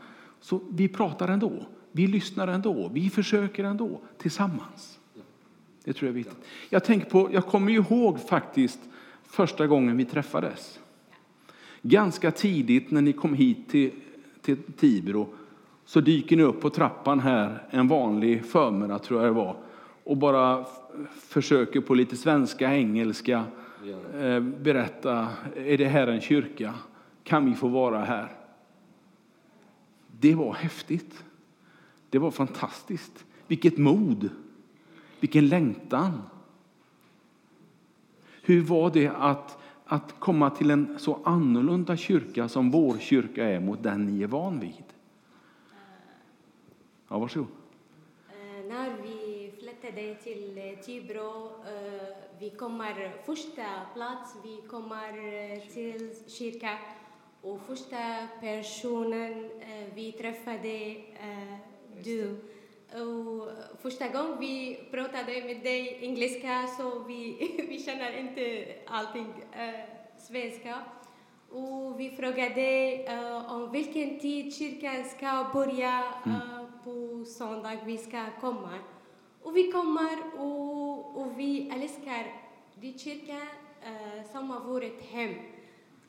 Så 0.41 0.61
vi 0.71 0.89
pratar 0.89 1.29
ändå, 1.29 1.53
vi 1.93 2.07
lyssnar 2.07 2.49
ändå, 2.49 2.91
vi 2.93 3.11
försöker 3.11 3.65
ändå 3.65 4.01
tillsammans. 4.19 5.00
Det 5.91 5.95
tror 5.95 6.09
jag 6.09 6.13
är 6.13 6.19
viktigt. 6.19 6.45
Jag, 6.69 6.85
tänker 6.85 7.11
på, 7.11 7.29
jag 7.33 7.47
kommer 7.47 7.73
ihåg 7.73 8.21
faktiskt 8.21 8.79
första 9.25 9.67
gången 9.67 9.97
vi 9.97 10.05
träffades. 10.05 10.81
Ganska 11.83 12.31
tidigt 12.31 12.91
när 12.91 13.03
ni 13.03 13.13
kom 13.13 13.35
hit 13.35 13.69
till, 13.69 13.91
till 14.43 14.57
Tibro 14.57 15.29
så 15.85 16.01
dyker 16.01 16.37
ni 16.37 16.43
upp 16.43 16.61
på 16.61 16.71
trappan 16.71 17.21
här 17.21 17.63
en 17.71 17.89
vanlig 17.89 18.45
förmiddag, 18.45 18.99
tror 18.99 19.21
jag 19.21 19.31
det 19.31 19.35
var, 19.35 19.57
och 20.05 20.17
bara 20.17 20.65
försöker 21.21 21.81
på 21.81 21.95
lite 21.95 22.17
svenska, 22.17 22.75
engelska 22.75 23.45
eh, 24.21 24.41
berätta, 24.41 25.29
är 25.57 25.79
det 25.79 25.89
här 25.89 26.07
en 26.07 26.21
kyrka? 26.21 26.75
Kan 27.25 27.47
vi 27.47 27.55
få 27.55 27.69
vara 27.69 28.05
här? 28.05 28.33
Det 30.21 30.35
var 30.35 30.55
häftigt. 30.55 31.25
Det 32.11 32.19
var 32.19 32.31
fantastiskt. 32.31 33.25
Vilket 33.47 33.79
mod! 33.79 34.31
Vilken 35.21 35.49
längtan! 35.49 36.23
Hur 38.43 38.63
var 38.63 38.91
det 38.91 39.09
att, 39.09 39.59
att 39.85 40.21
komma 40.21 40.51
till 40.51 40.71
en 40.71 40.99
så 40.99 41.19
annorlunda 41.25 41.97
kyrka 41.97 42.49
som 42.49 42.71
vår 42.71 42.99
kyrka 42.99 43.45
är 43.45 43.61
mot 43.61 43.83
den 43.83 44.07
ni 44.07 44.23
är 44.23 44.27
van 44.27 44.61
vid? 44.61 44.85
Ja, 47.09 47.19
varsågod. 47.19 47.49
Eh, 48.29 48.67
när 48.69 48.93
vi 49.03 49.53
flyttade 49.59 50.15
till 50.15 50.59
eh, 50.59 50.85
Tibro, 50.85 51.47
eh, 51.47 52.17
vi 52.39 52.51
kommer 52.51 53.13
första 53.27 53.67
plats, 53.95 54.35
vi 54.45 54.69
kommer 54.69 55.13
till 55.73 56.11
kyrkan 56.27 56.77
och 57.43 57.61
första 57.61 58.29
personen 58.41 59.51
vi 59.95 60.13
träffade, 60.13 60.97
du. 62.05 62.37
Första 63.83 64.09
gången 64.09 64.39
vi 64.41 64.81
pratade 64.91 65.45
med 65.45 65.63
dig 65.63 65.99
engelska 66.01 66.67
så 66.79 66.99
vi, 66.99 67.37
vi 67.69 67.79
känner 67.79 68.19
inte 68.19 68.67
allting 68.87 69.33
svenska. 70.19 70.75
Och 71.51 72.01
vi 72.01 72.11
frågade 72.11 73.05
om 73.49 73.73
vilken 73.73 74.19
tid 74.19 74.55
kyrkan 74.55 75.05
ska 75.05 75.51
börja 75.53 76.15
mm 76.27 76.61
på 76.85 77.25
söndag 77.25 77.79
vi 77.85 77.99
ska 77.99 78.31
komma. 78.41 78.79
Och 79.43 79.57
vi 79.57 79.73
kommer 79.73 80.41
och, 80.41 81.21
och 81.21 81.39
vi 81.39 81.71
älskar 81.71 82.27
din 82.75 82.99
kyrka 82.99 83.41
som 84.33 84.49
varit 84.49 85.01
hem. 85.01 85.35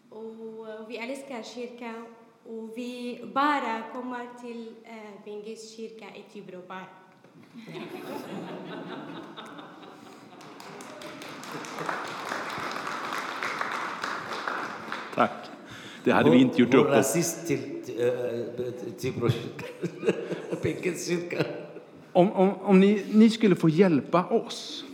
Och 0.10 0.90
vi 0.90 0.98
älskar 0.98 1.44
kyrkan 1.44 2.16
och 2.46 2.74
vi 2.76 3.22
bara 3.34 3.82
kommer 3.94 4.28
till 4.42 4.68
uh, 4.68 5.26
Bengis 5.26 5.76
kyrka 5.76 6.06
i 6.16 6.34
Tibro 6.34 6.62
bara. 6.68 6.86
Tack. 15.16 15.32
Det 16.04 16.12
hade 16.12 16.30
vi 16.30 16.42
inte 16.42 16.62
gjort 16.62 16.74
upp. 16.74 16.88
Rasist 16.88 17.48
till 17.48 17.60
Tibro 18.98 19.30
kyrka. 21.08 21.44
Om, 22.12 22.32
om, 22.32 22.54
om 22.54 22.80
ni, 22.80 23.06
ni 23.12 23.30
skulle 23.30 23.56
få 23.56 23.70
hjälpa 23.70 24.26
oss, 24.26 24.86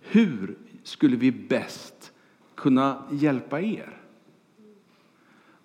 hur 0.00 0.58
skulle 0.82 1.16
vi 1.16 1.32
bäst 1.32 2.12
kunna 2.54 3.04
hjälpa 3.12 3.60
er? 3.60 4.05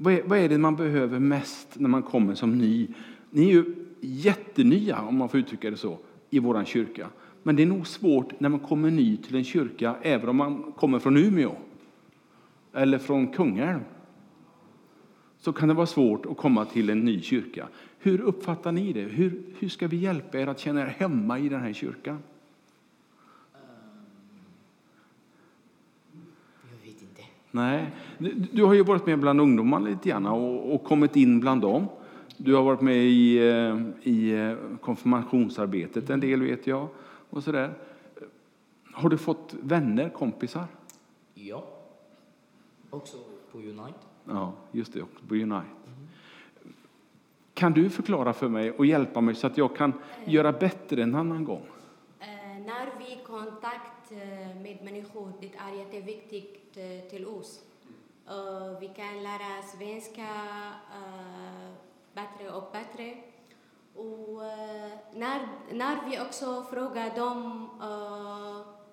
Vad 0.03 0.13
är, 0.13 0.24
vad 0.24 0.39
är 0.39 0.50
det 0.50 0.58
man 0.58 0.75
behöver 0.75 1.20
mest 1.20 1.79
när 1.79 1.89
man 1.89 2.03
kommer 2.03 2.36
som 2.36 2.58
ny? 2.58 2.88
Ni 3.29 3.50
är 3.50 3.53
ju 3.53 3.75
jättenya, 4.01 5.01
om 5.01 5.17
man 5.17 5.29
får 5.29 5.39
uttrycka 5.39 5.72
det 5.72 5.77
så, 5.77 5.98
i 6.29 6.39
vår 6.39 6.65
kyrka. 6.65 7.10
Men 7.43 7.55
det 7.55 7.63
är 7.63 7.67
nog 7.67 7.88
svårt 7.88 8.39
när 8.39 8.50
man 8.50 8.60
kommer 8.60 8.91
ny 8.91 9.17
till 9.17 9.36
en 9.36 9.43
kyrka, 9.43 9.96
även 10.01 10.29
om 10.29 10.36
man 10.36 10.72
kommer 10.72 11.00
från 11.00 11.17
Umeå 11.17 11.55
eller 12.74 12.98
från 12.98 13.27
Kungälv 13.27 13.79
så 15.38 15.53
kan 15.53 15.67
det 15.67 15.74
vara 15.74 15.88
svårt 15.88 16.25
att 16.25 16.38
komma 16.38 16.65
till 16.65 16.89
en 16.89 17.00
ny 17.00 17.22
kyrka. 17.22 17.67
Hur 18.00 18.22
uppfattar 18.22 18.72
ni 18.72 18.93
det? 18.93 19.01
Hur, 19.01 19.43
hur 19.60 19.70
ska 19.70 19.88
vi 19.88 19.98
hjälpa 19.98 20.39
er 20.39 20.48
att 20.48 20.60
känna 20.60 20.81
er 20.81 20.86
hemma 20.86 21.39
i 21.39 21.50
den 21.50 21.62
här 21.62 21.74
kyrkan? 21.74 22.20
Jag 26.72 26.91
vet 26.91 27.01
inte. 27.01 27.22
Nej. 27.51 27.91
Du, 28.17 28.34
du 28.34 28.63
har 28.63 28.74
ju 28.74 28.84
varit 28.84 29.05
med 29.05 29.20
bland 29.20 29.41
ungdomarna 29.41 29.88
lite 29.89 30.10
grann 30.10 30.25
och, 30.25 30.75
och, 30.75 30.84
kommit 30.84 31.15
in 31.15 31.39
bland 31.39 31.62
dem. 31.62 31.88
Du 32.38 32.55
har 32.55 32.63
varit 32.63 32.81
med 32.81 32.98
i, 32.98 33.38
eh, 33.38 33.77
i 34.03 34.31
eh, 34.31 34.77
konfirmationsarbetet 34.81 36.10
en 36.10 36.20
del 36.20 36.41
vet 36.41 36.67
jag. 36.67 36.88
Och 37.29 37.43
så 37.43 37.51
där. 37.51 37.74
Har 38.93 39.10
du 39.10 39.17
fått 39.17 39.55
vänner, 39.62 40.10
kompisar? 40.10 40.65
Ja. 41.34 41.63
Också 42.89 43.17
på 43.51 43.58
Unite. 43.58 43.93
Ja, 44.25 44.53
just 44.72 44.93
det, 44.93 45.03
på 45.27 45.36
Unite. 45.36 45.65
Kan 47.53 47.74
du 47.74 47.89
förklara 47.89 48.34
för 48.34 48.50
mig 48.50 48.72
och 48.72 48.86
hjälpa 48.86 49.22
mig 49.22 49.36
så 49.36 49.48
att 49.48 49.58
jag 49.58 49.75
kan 49.75 49.93
göra 50.25 50.51
bättre 50.51 51.03
en 51.03 51.15
annan 51.15 51.43
gång? 51.43 51.62
Uh, 51.62 52.65
när 52.65 52.86
vi 53.00 53.20
kontakt 53.25 54.12
med 54.63 54.77
människor, 54.84 55.34
det 55.41 55.48
är 55.48 55.77
jätteviktigt 55.77 56.61
ut 56.71 56.77
eh, 56.77 57.09
till 57.09 57.27
oss. 57.27 57.61
vi 58.79 58.87
kan 58.87 59.23
lära 59.23 59.61
svenska 59.61 60.27
eh, 60.95 61.71
bättre 62.13 62.51
och 62.51 62.71
bättre. 62.71 63.17
Och 63.95 64.45
eh, 64.45 64.91
när, 65.13 65.47
när 65.71 66.09
vi 66.09 66.19
också 66.19 66.63
frågar 66.63 67.15
dem 67.15 67.69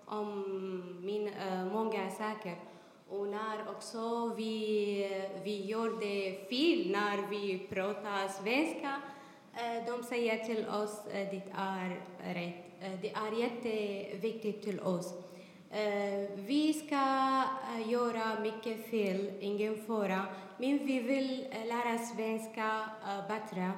om 0.05 1.05
min, 1.05 1.31
många 1.73 2.11
saker 2.11 2.57
och 3.09 3.29
när 3.29 3.71
också 3.71 4.35
vi, 4.37 5.31
vi 5.45 5.65
gjorde 5.65 6.39
fel 6.51 6.91
när 6.91 7.31
vi 7.31 7.59
pratar 7.69 8.29
svenska, 8.29 9.03
Eh, 9.59 9.85
De 9.87 10.03
säger 10.03 10.45
till 10.45 10.69
oss 10.69 10.99
att 11.07 11.13
det 11.13 11.43
är 11.57 12.01
rätt. 12.35 13.01
Det 13.03 13.11
är 13.11 13.33
jätteviktigt 13.41 14.63
till 14.63 14.81
oss. 14.81 15.15
Eh, 15.71 16.29
vi 16.47 16.73
ska 16.73 16.97
eh, 16.97 17.91
göra 17.91 18.41
mycket 18.43 18.91
fel, 18.91 19.31
ingen 19.41 19.77
fara. 19.87 20.23
Men 20.59 20.79
vi 20.87 21.01
vill 21.01 21.47
eh, 21.51 21.67
lära 21.67 21.99
svenska 21.99 22.81
bättre. 23.29 23.71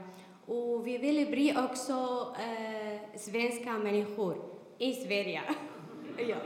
Och 0.46 0.86
vi 0.86 0.98
vill 0.98 1.26
bli 1.30 1.54
också 1.56 1.92
eh, 2.38 3.18
svenska 3.18 3.72
människor 3.72 4.36
i 4.78 4.92
Sverige. 4.92 5.42
ja. 6.28 6.36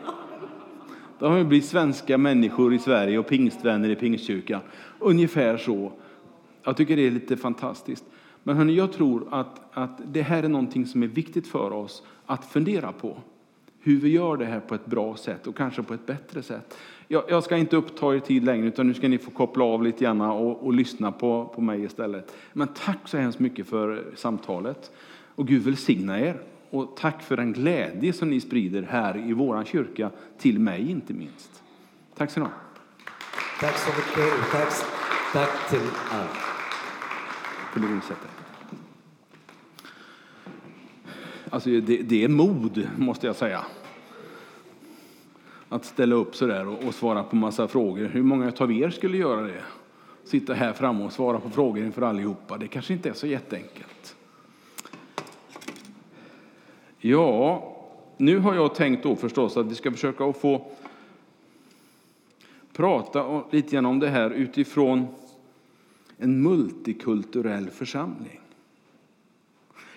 De 1.18 1.34
vill 1.34 1.46
bli 1.46 1.60
svenska 1.60 2.18
människor 2.18 2.74
i 2.74 2.78
Sverige 2.78 3.18
och 3.18 3.28
pingstvänner 3.28 3.88
i 3.88 3.96
pingstkyrkan. 3.96 4.60
Ungefär 4.98 5.56
så. 5.56 5.92
Jag 6.62 6.76
tycker 6.76 6.96
det 6.96 7.06
är 7.06 7.10
lite 7.10 7.36
fantastiskt. 7.36 8.04
Men 8.42 8.56
hörni, 8.56 8.74
jag 8.74 8.92
tror 8.92 9.28
att, 9.30 9.60
att 9.72 10.00
det 10.04 10.22
här 10.22 10.42
är 10.42 10.48
någonting 10.48 10.86
som 10.86 11.02
är 11.02 11.06
viktigt 11.06 11.46
för 11.46 11.72
oss 11.72 12.02
att 12.26 12.44
fundera 12.44 12.92
på. 12.92 13.16
Hur 13.86 14.00
vi 14.00 14.08
gör 14.08 14.36
det 14.36 14.44
här 14.44 14.60
på 14.60 14.74
ett 14.74 14.86
bra 14.86 15.16
sätt 15.16 15.46
och 15.46 15.56
kanske 15.56 15.82
på 15.82 15.94
ett 15.94 16.06
bättre 16.06 16.42
sätt. 16.42 16.78
Jag, 17.08 17.24
jag 17.28 17.44
ska 17.44 17.56
inte 17.56 17.76
uppta 17.76 18.14
er 18.14 18.20
tid 18.20 18.44
längre 18.44 18.66
utan 18.66 18.88
nu 18.88 18.94
ska 18.94 19.08
ni 19.08 19.18
få 19.18 19.30
koppla 19.30 19.64
av 19.64 19.82
lite 19.82 20.04
grann 20.04 20.20
och, 20.20 20.66
och 20.66 20.72
lyssna 20.72 21.12
på, 21.12 21.52
på 21.54 21.60
mig 21.60 21.84
istället. 21.84 22.36
Men 22.52 22.68
tack 22.68 22.98
så 23.04 23.16
hemskt 23.16 23.38
mycket 23.38 23.66
för 23.66 24.04
samtalet. 24.16 24.90
Och 25.34 25.46
Gud 25.46 25.62
välsigna 25.62 26.20
er. 26.20 26.42
Och 26.70 26.96
tack 26.96 27.22
för 27.22 27.36
den 27.36 27.52
glädje 27.52 28.12
som 28.12 28.30
ni 28.30 28.40
sprider 28.40 28.82
här 28.82 29.28
i 29.28 29.32
våran 29.32 29.64
kyrka, 29.64 30.10
till 30.38 30.58
mig 30.58 30.90
inte 30.90 31.12
minst. 31.12 31.62
Tack 32.16 32.30
så 32.30 32.40
mycket. 32.40 32.54
Tack 33.60 33.78
så 33.78 33.90
mycket 33.90 34.50
tack, 34.52 34.72
tack 35.32 35.70
till 35.70 35.88
alla. 36.10 36.28
Kunde 37.72 37.88
du 37.88 38.00
sätta 38.00 38.14
er? 38.14 38.44
Alltså 41.54 41.70
det, 41.70 41.96
det 41.96 42.24
är 42.24 42.28
mod, 42.28 42.88
måste 42.98 43.26
jag 43.26 43.36
säga. 43.36 43.64
Att 45.68 45.84
ställa 45.84 46.14
upp 46.14 46.36
så 46.36 46.46
där 46.46 46.68
och, 46.68 46.84
och 46.84 46.94
svara 46.94 47.22
på 47.22 47.36
massa 47.36 47.68
frågor. 47.68 48.06
Hur 48.06 48.22
många 48.22 48.52
av 48.58 48.72
er 48.72 48.90
skulle 48.90 49.16
göra 49.16 49.40
det? 49.40 49.62
Sitta 50.24 50.54
här 50.54 50.72
framme 50.72 51.04
och 51.04 51.12
svara 51.12 51.40
på 51.40 51.50
frågor 51.50 51.84
inför 51.84 52.02
allihopa. 52.02 52.58
Det 52.58 52.68
kanske 52.68 52.92
inte 52.92 53.08
är 53.08 53.12
så 53.12 53.26
jätteenkelt. 53.26 54.16
Ja, 56.98 57.76
nu 58.16 58.38
har 58.38 58.54
jag 58.54 58.74
tänkt 58.74 59.02
då 59.02 59.16
förstås 59.16 59.56
att 59.56 59.66
vi 59.66 59.74
ska 59.74 59.92
försöka 59.92 60.24
att 60.24 60.36
få 60.36 60.66
prata 62.72 63.42
lite 63.50 63.70
grann 63.70 63.86
om 63.86 64.00
det 64.00 64.08
här 64.08 64.30
utifrån 64.30 65.06
en 66.18 66.42
multikulturell 66.42 67.70
församling. 67.70 68.40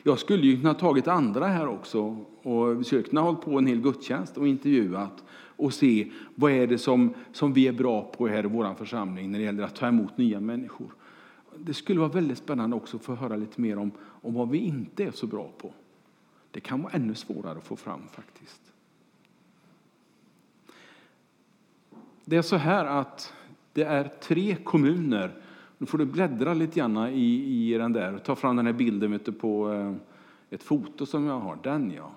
Jag 0.04 0.20
skulle 0.20 0.48
ju 0.48 0.56
kunna 0.56 0.70
ha 0.70 0.80
tagit 0.80 1.08
andra 1.08 1.48
här 1.48 1.68
också 1.68 2.26
och 2.42 2.78
försökt 2.78 3.14
ha 3.14 3.22
hållit 3.22 3.42
på 3.42 3.58
en 3.58 3.68
hel 3.68 3.82
gudstjänst 3.82 4.38
och 4.38 4.48
intervjuat 4.48 5.24
och 5.58 5.74
se 5.74 6.12
vad 6.36 6.52
är 6.52 6.68
det 6.68 6.78
som, 6.78 7.14
som 7.32 7.54
vi 7.54 7.68
är 7.68 7.72
bra 7.72 8.02
på 8.02 8.28
här 8.28 8.46
i 8.46 8.48
vår 8.48 8.74
församling 8.74 9.32
när 9.32 9.40
det 9.40 9.46
gäller 9.46 9.64
att 9.64 9.76
ta 9.76 9.88
emot 9.88 10.18
nya 10.18 10.40
människor. 10.40 10.88
Det 11.58 11.74
skulle 11.74 12.00
vara 12.00 12.10
väldigt 12.10 12.38
spännande 12.38 12.76
också 12.76 12.98
att 12.98 13.04
få 13.04 13.16
höra 13.16 13.36
lite 13.36 13.62
mer 13.62 13.78
om, 13.78 13.92
om 14.00 14.34
vad 14.34 14.50
vi 14.50 14.58
inte 14.58 15.04
är 15.04 15.12
så 15.12 15.28
bra 15.28 15.50
på. 15.58 15.74
Det 16.52 16.60
kan 16.60 16.82
vara 16.82 16.94
ännu 16.94 17.16
svårare 17.16 17.58
att 17.58 17.64
få 17.64 17.76
fram 17.76 18.02
faktiskt. 18.12 18.62
Det 22.26 22.38
är 22.38 22.42
så 22.42 22.56
här 22.56 22.86
att 22.86 23.34
det 23.74 23.84
är 23.84 24.12
tre 24.22 24.56
kommuner. 24.56 25.32
Nu 25.78 25.86
får 25.86 25.98
du 25.98 26.06
bläddra 26.06 26.54
lite 26.54 26.80
grann 26.80 26.98
i, 27.08 27.74
i 27.74 27.78
den 27.78 27.94
där. 27.94 28.18
Ta 28.18 28.36
fram 28.36 28.56
den 28.56 28.66
här 28.66 28.74
bilden 28.74 29.12
vet 29.12 29.40
på 29.40 29.74
eh, 29.74 29.94
ett 30.50 30.64
foto 30.64 31.06
som 31.06 31.26
jag 31.26 31.40
har. 31.40 31.58
Den 31.64 31.94
ja. 31.96 32.12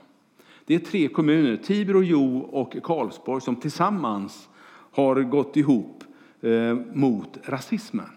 Det 0.65 0.75
är 0.75 0.79
tre 0.79 1.09
kommuner, 1.09 1.57
Tibro, 1.57 2.03
Jo 2.03 2.39
och 2.39 2.77
Karlsborg, 2.83 3.41
som 3.41 3.57
tillsammans 3.57 4.49
har 4.93 5.23
gått 5.23 5.57
ihop 5.57 6.05
eh, 6.41 6.75
mot 6.93 7.39
rasismen. 7.45 8.11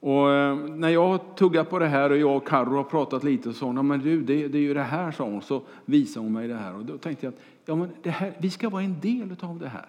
Och 0.00 0.30
eh, 0.30 0.56
när 0.56 0.88
jag 0.88 1.36
tuggar 1.36 1.64
på 1.64 1.78
det 1.78 1.86
här 1.86 2.10
och 2.10 2.16
jag 2.16 2.36
och 2.36 2.48
Carro 2.48 2.76
har 2.76 2.84
pratat 2.84 3.24
lite 3.24 3.52
så 3.52 3.66
hon, 3.66 3.86
men 3.86 4.00
du, 4.00 4.22
det, 4.22 4.48
det 4.48 4.58
är 4.58 4.62
ju 4.62 4.74
det 4.74 4.82
här, 4.82 5.12
sa 5.12 5.24
hon. 5.24 5.42
Så 5.42 5.62
visade 5.84 6.26
hon 6.26 6.32
mig 6.32 6.48
det 6.48 6.54
här 6.54 6.74
och 6.74 6.84
då 6.84 6.98
tänkte 6.98 7.26
jag 7.26 7.34
att 7.34 7.40
ja, 7.64 7.74
men 7.74 7.88
det 8.02 8.10
här, 8.10 8.32
vi 8.38 8.50
ska 8.50 8.68
vara 8.68 8.82
en 8.82 9.00
del 9.00 9.36
av 9.40 9.58
det 9.58 9.68
här. 9.68 9.88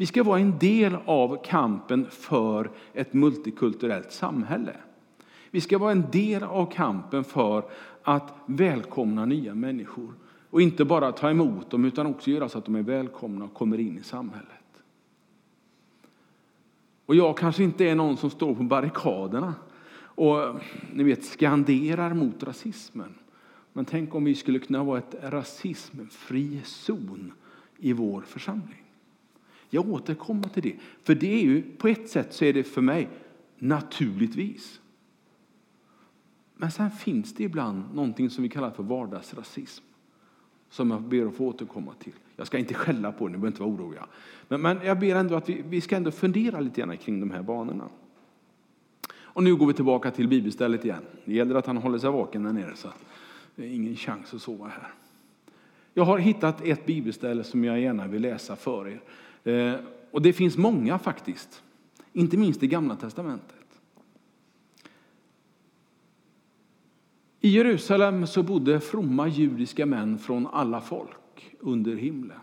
Vi 0.00 0.06
ska 0.06 0.22
vara 0.22 0.40
en 0.40 0.58
del 0.58 0.96
av 1.04 1.42
kampen 1.44 2.06
för 2.10 2.70
ett 2.92 3.12
multikulturellt 3.12 4.12
samhälle. 4.12 4.76
Vi 5.50 5.60
ska 5.60 5.78
vara 5.78 5.92
en 5.92 6.10
del 6.10 6.42
av 6.42 6.66
kampen 6.66 7.24
för 7.24 7.64
att 8.02 8.34
välkomna 8.46 9.24
nya 9.24 9.54
människor. 9.54 10.14
Och 10.50 10.62
inte 10.62 10.84
bara 10.84 11.12
ta 11.12 11.30
emot 11.30 11.70
dem 11.70 11.84
utan 11.84 12.06
också 12.06 12.30
göra 12.30 12.48
så 12.48 12.58
att 12.58 12.64
de 12.64 12.74
är 12.74 12.82
välkomna 12.82 13.44
och 13.44 13.54
kommer 13.54 13.78
in 13.80 13.98
i 13.98 14.02
samhället. 14.02 14.82
Och 17.06 17.14
jag 17.14 17.38
kanske 17.38 17.64
inte 17.64 17.84
är 17.84 17.94
någon 17.94 18.16
som 18.16 18.30
står 18.30 18.54
på 18.54 18.62
barrikaderna 18.62 19.54
och 20.00 20.60
ni 20.92 21.04
vet, 21.04 21.24
skanderar 21.24 22.14
mot 22.14 22.42
rasismen. 22.42 23.14
Men 23.72 23.84
tänk 23.84 24.14
om 24.14 24.24
vi 24.24 24.34
skulle 24.34 24.58
kunna 24.58 24.84
vara 24.84 24.98
ett 24.98 25.14
rasismfri 25.22 26.60
zon 26.64 27.32
i 27.78 27.92
vår 27.92 28.22
församling. 28.22 28.84
Jag 29.70 29.88
återkommer 29.88 30.48
till 30.48 30.62
det. 30.62 30.76
För 31.02 31.14
det 31.14 31.34
är 31.34 31.40
ju, 31.40 31.62
på 31.62 31.88
ett 31.88 32.08
sätt 32.08 32.32
så 32.32 32.44
är 32.44 32.52
det 32.52 32.64
för 32.64 32.80
mig 32.80 33.08
naturligtvis. 33.58 34.80
Men 36.56 36.70
sen 36.70 36.90
finns 36.90 37.34
det 37.34 37.44
ibland 37.44 37.94
någonting 37.94 38.30
som 38.30 38.42
vi 38.42 38.48
kallar 38.48 38.70
för 38.70 38.82
vardagsrasism. 38.82 39.84
Som 40.70 40.90
jag 40.90 41.02
ber 41.02 41.26
att 41.26 41.36
få 41.36 41.46
återkomma 41.46 41.94
till. 41.98 42.12
Jag 42.36 42.46
ska 42.46 42.58
inte 42.58 42.74
skälla 42.74 43.12
på 43.12 43.24
er, 43.24 43.28
ni 43.28 43.32
behöver 43.32 43.48
inte 43.48 43.62
vara 43.62 43.72
oroliga. 43.72 44.06
Men, 44.48 44.60
men 44.60 44.78
jag 44.84 44.98
ber 44.98 45.14
ändå 45.14 45.34
att 45.34 45.48
vi, 45.48 45.62
vi 45.68 45.80
ska 45.80 45.96
ändå 45.96 46.10
fundera 46.10 46.60
lite 46.60 46.80
grann 46.80 46.96
kring 46.96 47.20
de 47.20 47.30
här 47.30 47.42
banorna. 47.42 47.88
Och 49.12 49.42
nu 49.44 49.56
går 49.56 49.66
vi 49.66 49.72
tillbaka 49.72 50.10
till 50.10 50.28
bibelstället 50.28 50.84
igen. 50.84 51.02
Det 51.24 51.34
gäller 51.34 51.54
att 51.54 51.66
han 51.66 51.76
håller 51.76 51.98
sig 51.98 52.10
vaken 52.10 52.42
där 52.42 52.52
nere 52.52 52.76
så 52.76 52.88
att 52.88 53.04
det 53.56 53.64
är 53.64 53.70
ingen 53.70 53.96
chans 53.96 54.34
att 54.34 54.42
sova 54.42 54.66
här. 54.66 54.88
Jag 55.94 56.04
har 56.04 56.18
hittat 56.18 56.64
ett 56.64 56.86
bibelställe 56.86 57.44
som 57.44 57.64
jag 57.64 57.80
gärna 57.80 58.06
vill 58.06 58.22
läsa 58.22 58.56
för 58.56 58.88
er. 58.88 59.00
Eh, 59.44 59.74
och 60.10 60.22
det 60.22 60.32
finns 60.32 60.56
många 60.56 60.98
faktiskt. 60.98 61.62
Inte 62.12 62.36
minst 62.36 62.62
i 62.62 62.66
Gamla 62.66 62.96
Testamentet. 62.96 63.56
I 67.40 67.48
Jerusalem 67.48 68.26
så 68.26 68.42
bodde 68.42 68.80
fromma 68.80 69.28
judiska 69.28 69.86
män 69.86 70.18
från 70.18 70.46
alla 70.46 70.80
folk 70.80 71.56
under 71.60 71.96
himlen. 71.96 72.40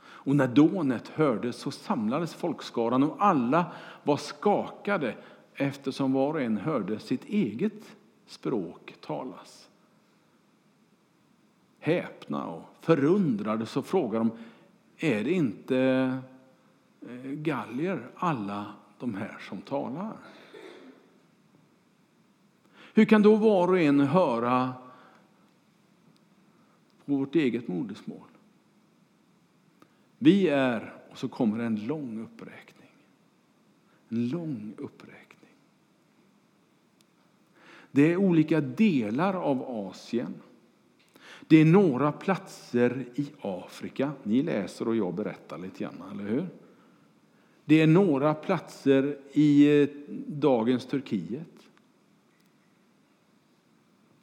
Och 0.00 0.36
när 0.36 0.48
dånet 0.48 1.08
hördes 1.08 1.56
så 1.56 1.70
samlades 1.70 2.34
folkskaran 2.34 3.02
och 3.02 3.16
alla 3.18 3.66
var 4.02 4.16
skakade 4.16 5.14
eftersom 5.54 6.12
var 6.12 6.34
och 6.34 6.42
en 6.42 6.56
hörde 6.56 6.98
sitt 6.98 7.24
eget 7.24 7.96
språk 8.26 8.94
talas. 9.00 9.68
Häpna 11.78 12.46
och 12.46 12.62
förundrade 12.80 13.66
så 13.66 13.82
frågade 13.82 14.24
de, 14.24 14.30
är 14.98 15.24
det 15.24 15.32
inte 15.32 15.78
eh, 17.08 17.30
gallier 17.30 18.10
alla 18.16 18.74
de 18.98 19.14
här 19.14 19.38
som 19.48 19.60
talar? 19.60 20.16
Hur 22.94 23.04
kan 23.04 23.22
då 23.22 23.36
var 23.36 23.68
och 23.68 23.80
en 23.80 24.00
höra 24.00 24.74
på 27.04 27.12
vårt 27.12 27.34
eget 27.34 27.68
modersmål? 27.68 28.28
Vi 30.18 30.48
är, 30.48 30.94
och 31.10 31.18
så 31.18 31.28
kommer 31.28 31.58
en 31.58 31.86
lång 31.86 32.22
uppräkning. 32.22 32.90
En 34.08 34.28
lång 34.28 34.74
uppräkning. 34.78 35.50
Det 37.90 38.12
är 38.12 38.16
olika 38.16 38.60
delar 38.60 39.34
av 39.34 39.62
Asien. 39.62 40.34
Det 41.46 41.56
är 41.56 41.64
några 41.64 42.12
platser 42.12 43.06
i 43.14 43.26
Afrika. 43.40 44.12
Ni 44.22 44.42
läser 44.42 44.88
och 44.88 44.96
jag 44.96 45.14
berättar 45.14 45.58
lite 45.58 45.84
grann, 45.84 46.02
eller 46.12 46.30
hur? 46.30 46.46
Det 47.64 47.80
är 47.80 47.86
några 47.86 48.34
platser 48.34 49.18
i 49.32 49.82
eh, 49.82 49.88
dagens 50.26 50.86
Turkiet. 50.86 51.68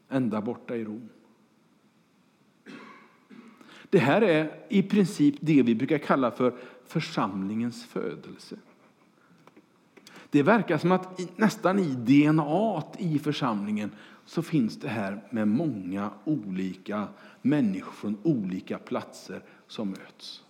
Ända 0.10 0.42
borta 0.42 0.76
i 0.76 0.84
Rom. 0.84 1.10
Det 3.90 4.00
här 4.00 4.22
är 4.22 4.66
i 4.70 4.84
princip 4.84 5.36
det 5.40 5.64
vi 5.64 5.76
brukar 5.76 5.98
kalla 5.98 6.32
för 6.32 6.54
församlingens 6.88 7.86
födelse. 7.86 8.56
Det 10.30 10.44
verkar 10.44 10.78
som 10.78 10.92
att 10.92 11.38
nästan 11.38 11.80
i 11.80 11.96
DNA 11.96 12.84
i 12.98 13.20
församlingen 13.20 13.92
så 14.26 14.42
finns 14.42 14.80
det 14.80 14.88
här 14.88 15.24
med 15.30 15.48
många 15.48 16.12
olika 16.24 17.08
människor 17.42 17.92
från 17.92 18.18
olika 18.24 18.78
platser 18.78 19.44
som 19.68 19.90
möts. 19.90 20.44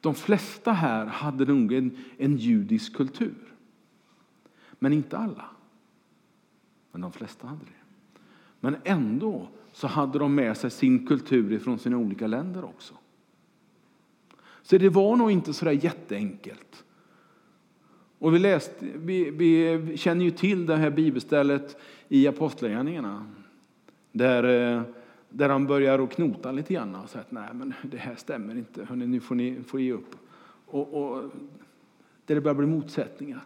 De 0.00 0.14
flesta 0.14 0.72
här 0.72 1.06
hade 1.06 1.44
nog 1.44 1.72
en, 1.72 1.96
en 2.18 2.36
judisk 2.36 2.96
kultur. 2.96 3.54
Men 4.78 4.92
inte 4.92 5.18
alla. 5.18 5.44
Men 6.92 7.00
de 7.00 7.12
flesta 7.12 7.46
hade 7.46 7.64
det. 7.64 8.20
Men 8.60 8.76
ändå 8.84 9.48
så 9.72 9.86
hade 9.86 10.18
de 10.18 10.34
med 10.34 10.56
sig 10.56 10.70
sin 10.70 11.06
kultur 11.06 11.58
från 11.58 11.78
sina 11.78 11.96
olika 11.96 12.26
länder 12.26 12.64
också. 12.64 12.94
Så 14.62 14.78
det 14.78 14.88
var 14.88 15.16
nog 15.16 15.30
inte 15.30 15.52
så 15.52 15.64
där 15.64 15.72
jätteenkelt. 15.72 16.84
Och 18.20 18.34
vi, 18.34 18.38
läste, 18.38 18.86
vi, 18.94 19.30
vi 19.30 19.96
känner 19.96 20.24
ju 20.24 20.30
till 20.30 20.66
det 20.66 20.76
här 20.76 20.90
bibelstället 20.90 21.76
i 22.08 22.28
Apostlagärningarna. 22.28 23.26
Där, 24.12 24.44
eh, 24.44 24.82
där 25.28 25.48
han 25.48 25.66
börjar 25.66 25.98
att 25.98 26.10
knota 26.10 26.52
lite 26.52 26.74
grann 26.74 26.94
och 26.94 27.10
säger 27.10 27.24
att 27.24 27.32
nej 27.32 27.48
men 27.52 27.74
det 27.82 27.96
här 27.96 28.14
stämmer 28.14 28.54
inte, 28.54 28.84
Hörrni, 28.84 29.06
nu 29.06 29.20
får 29.20 29.34
ni 29.34 29.62
får 29.66 29.80
ge 29.80 29.92
upp. 29.92 30.16
Och, 30.66 30.94
och, 30.94 31.30
där 32.26 32.34
det 32.34 32.40
börjar 32.40 32.54
bli 32.54 32.66
motsättningar. 32.66 33.40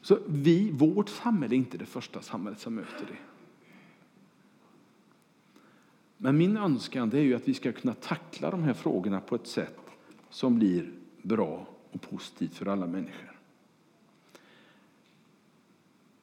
Så 0.00 0.18
vi, 0.26 0.70
vårt 0.70 1.08
samhälle 1.08 1.54
är 1.54 1.58
inte 1.58 1.78
det 1.78 1.86
första 1.86 2.22
samhället 2.22 2.60
som 2.60 2.74
möter 2.74 3.06
det. 3.06 3.18
Men 6.16 6.38
min 6.38 6.56
önskan 6.56 7.12
är 7.12 7.20
ju 7.20 7.34
att 7.34 7.48
vi 7.48 7.54
ska 7.54 7.72
kunna 7.72 7.94
tackla 7.94 8.50
de 8.50 8.62
här 8.62 8.74
frågorna 8.74 9.20
på 9.20 9.34
ett 9.34 9.46
sätt 9.46 9.80
som 10.30 10.58
blir 10.58 10.90
bra 11.22 11.66
och 11.96 12.10
positivt 12.10 12.54
för 12.54 12.66
alla 12.66 12.86
människor. 12.86 13.32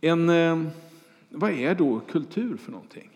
En, 0.02 0.30
eh, 0.30 0.64
vad 1.30 1.52
är 1.52 1.76
då 1.76 2.00
kultur 2.00 2.58
för 2.58 2.72
någonting? 2.72 3.10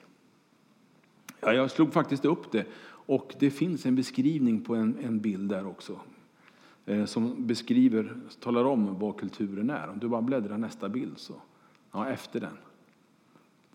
Ja, 1.39 1.54
jag 1.54 1.72
slog 1.72 1.93
faktiskt 1.93 2.26
upp 2.26 2.52
det 2.52 2.65
och 3.08 3.36
det 3.39 3.52
finns 3.52 3.86
en 3.86 3.96
beskrivning 3.96 4.62
på 4.62 4.76
en, 4.76 4.98
en 5.04 5.20
bild 5.20 5.50
där 5.50 5.67
också 5.67 6.00
eh, 6.86 7.06
som 7.06 7.48
beskriver, 7.48 8.15
talar 8.39 8.63
om 8.65 9.00
vad 9.00 9.17
kulturen 9.17 9.70
är. 9.70 9.89
Om 9.89 10.00
du 10.00 10.08
bara 10.08 10.22
bläddrar 10.22 10.58
nästa 10.58 10.89
bild 10.89 11.17
så, 11.17 11.34
ja 11.91 12.10
efter 12.10 12.39
den. 12.39 12.58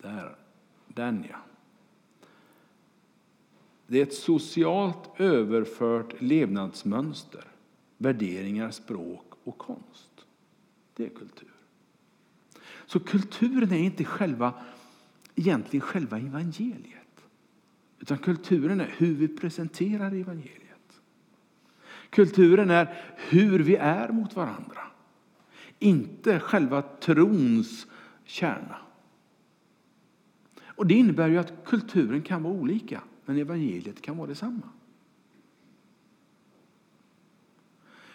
Där, 0.01 0.35
den 0.87 1.25
ja. 1.29 1.37
Det 3.87 3.99
är 3.99 4.03
ett 4.03 4.13
socialt 4.13 5.09
överfört 5.17 6.21
levnadsmönster, 6.21 7.43
värderingar, 8.03 8.71
språk 8.71 9.33
och 9.43 9.57
konst. 9.57 10.25
Det 10.93 11.05
är 11.05 11.09
kultur. 11.09 11.53
Så 12.85 12.99
kulturen 12.99 13.71
är 13.71 13.79
inte 13.79 14.05
själva, 14.05 14.53
egentligen 15.35 15.81
själva 15.81 16.19
evangeliet. 16.19 17.25
Utan 17.99 18.17
kulturen 18.17 18.81
är 18.81 18.93
hur 18.97 19.15
vi 19.15 19.27
presenterar 19.27 20.11
evangeliet. 20.11 21.01
Kulturen 22.09 22.69
är 22.69 23.15
hur 23.15 23.59
vi 23.59 23.75
är 23.75 24.09
mot 24.09 24.35
varandra. 24.35 24.81
Inte 25.79 26.39
själva 26.39 26.81
trons 26.81 27.87
kärna. 28.23 28.77
Och 30.75 30.87
Det 30.87 30.93
innebär 30.93 31.29
ju 31.29 31.37
att 31.37 31.53
kulturen 31.65 32.21
kan 32.21 32.43
vara 32.43 32.53
olika, 32.53 33.01
men 33.25 33.37
evangeliet 33.37 34.01
kan 34.01 34.17
vara 34.17 34.27
detsamma. 34.27 34.69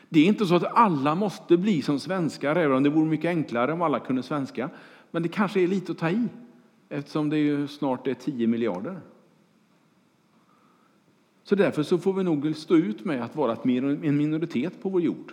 Det 0.09 0.21
är 0.21 0.25
inte 0.25 0.47
så 0.47 0.55
att 0.55 0.75
alla 0.75 1.14
måste 1.14 1.57
bli 1.57 1.83
som 1.83 2.01
svenskar, 2.01 2.57
även 2.57 2.77
om 2.77 2.83
det 2.83 2.90
vore 2.90 3.07
mycket 3.07 3.29
enklare 3.29 3.73
om 3.73 3.83
alla 3.83 4.01
kunde 4.01 4.23
svenska. 4.23 4.71
Men 5.11 5.23
det 5.23 5.29
kanske 5.29 5.61
är 5.61 5.66
lite 5.66 5.92
att 5.92 5.99
ta 5.99 6.11
i, 6.11 6.29
eftersom 6.88 7.31
det 7.31 7.38
ju 7.38 7.68
snart 7.68 8.07
är 8.07 8.14
10 8.14 8.47
miljarder. 8.47 9.01
Så 11.44 11.55
därför 11.55 11.83
så 11.83 11.99
får 11.99 12.12
vi 12.12 12.25
nog 12.25 12.57
stå 12.57 12.77
ut 12.77 13.05
med 13.05 13.25
att 13.25 13.37
vara 13.37 13.57
en 14.03 14.16
minoritet 14.16 14.83
på 14.83 14.88
vår 14.88 15.01
jord. 15.01 15.33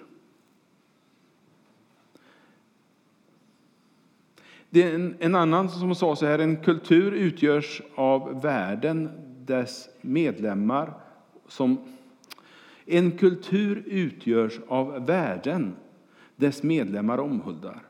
Det 4.70 4.84
är 4.84 4.96
en, 4.96 5.16
en 5.20 5.36
annan 5.36 5.70
som 5.70 5.96
sa 5.96 6.16
så 6.16 6.26
här, 6.26 6.40
en 6.40 6.58
kultur 6.58 7.12
utgörs 7.12 7.82
av 7.96 8.42
världen, 8.42 9.10
dess 9.46 9.90
medlemmar 10.02 10.94
som 11.48 11.78
en 12.86 13.18
kultur 13.18 13.84
utgörs 13.88 14.60
av 14.68 15.06
värden 15.06 15.76
dess 16.36 16.64
medlemmar 16.64 17.18
omhuldar, 17.18 17.88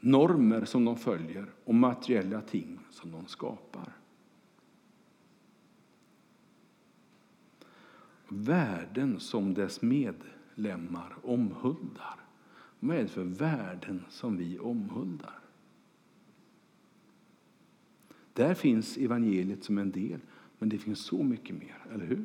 normer 0.00 0.64
som 0.64 0.84
de 0.84 0.96
följer 0.96 1.46
och 1.64 1.74
materiella 1.74 2.40
ting 2.40 2.78
som 2.90 3.12
de 3.12 3.26
skapar. 3.26 3.92
Värden 8.28 9.20
som 9.20 9.54
dess 9.54 9.82
medlemmar 9.82 11.16
omhuldar. 11.22 12.20
Vad 12.80 12.96
är 12.96 13.02
det 13.02 13.08
för 13.08 13.24
värden 13.24 14.04
som 14.08 14.36
vi 14.36 14.58
omhuldar? 14.58 15.38
Där 18.32 18.54
finns 18.54 18.96
evangeliet 18.96 19.64
som 19.64 19.78
en 19.78 19.90
del, 19.90 20.20
men 20.58 20.68
det 20.68 20.78
finns 20.78 21.00
så 21.00 21.22
mycket 21.22 21.56
mer, 21.56 21.86
eller 21.92 22.06
hur? 22.06 22.24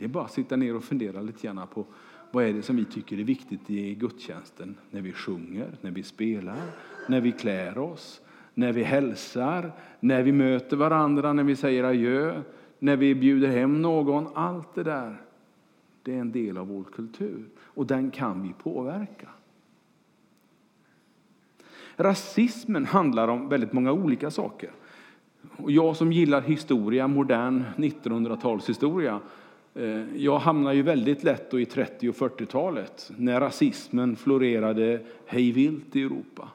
Det 0.00 0.06
är 0.06 0.08
bara 0.08 0.24
att 0.24 0.32
sitta 0.32 0.56
ner 0.56 0.76
och 0.76 0.84
fundera 0.84 1.22
lite 1.22 1.46
grann 1.46 1.66
på 1.74 1.86
vad 2.30 2.44
är 2.44 2.52
det 2.52 2.62
som 2.62 2.76
vi 2.76 2.84
tycker 2.84 3.18
är 3.18 3.24
viktigt 3.24 3.70
i 3.70 3.94
gudstjänsten 3.94 4.74
när 4.90 5.00
vi 5.00 5.12
sjunger, 5.12 5.68
när 5.80 5.90
vi 5.90 6.02
spelar, 6.02 6.62
när 7.08 7.20
vi 7.20 7.32
klär 7.32 7.78
oss, 7.78 8.20
när 8.54 8.72
vi 8.72 8.82
hälsar, 8.82 9.72
när 10.00 10.22
vi 10.22 10.32
möter 10.32 10.76
varandra, 10.76 11.32
när 11.32 11.44
vi 11.44 11.56
säger 11.56 11.84
adjö, 11.84 12.42
när 12.78 12.96
vi 12.96 13.14
bjuder 13.14 13.48
hem 13.48 13.82
någon. 13.82 14.28
Allt 14.34 14.74
det 14.74 14.82
där, 14.82 15.20
det 16.02 16.14
är 16.14 16.20
en 16.20 16.32
del 16.32 16.58
av 16.58 16.68
vår 16.68 16.84
kultur 16.84 17.44
och 17.60 17.86
den 17.86 18.10
kan 18.10 18.42
vi 18.42 18.52
påverka. 18.52 19.28
Rasismen 21.96 22.84
handlar 22.84 23.28
om 23.28 23.48
väldigt 23.48 23.72
många 23.72 23.92
olika 23.92 24.30
saker. 24.30 24.70
Och 25.56 25.70
jag 25.70 25.96
som 25.96 26.12
gillar 26.12 26.40
historia, 26.40 27.08
modern 27.08 27.64
1900-talshistoria, 27.76 29.20
Eh, 29.74 30.16
jag 30.16 30.38
hamnar 30.38 30.72
ju 30.72 30.82
väldigt 30.82 31.22
lätt 31.22 31.54
i 31.54 31.66
30 31.66 32.08
och 32.08 32.14
40-talet 32.14 33.12
när 33.16 33.40
rasismen 33.40 34.16
florerade 34.16 35.00
hejvilt 35.26 35.96
i 35.96 36.02
Europa. 36.02 36.48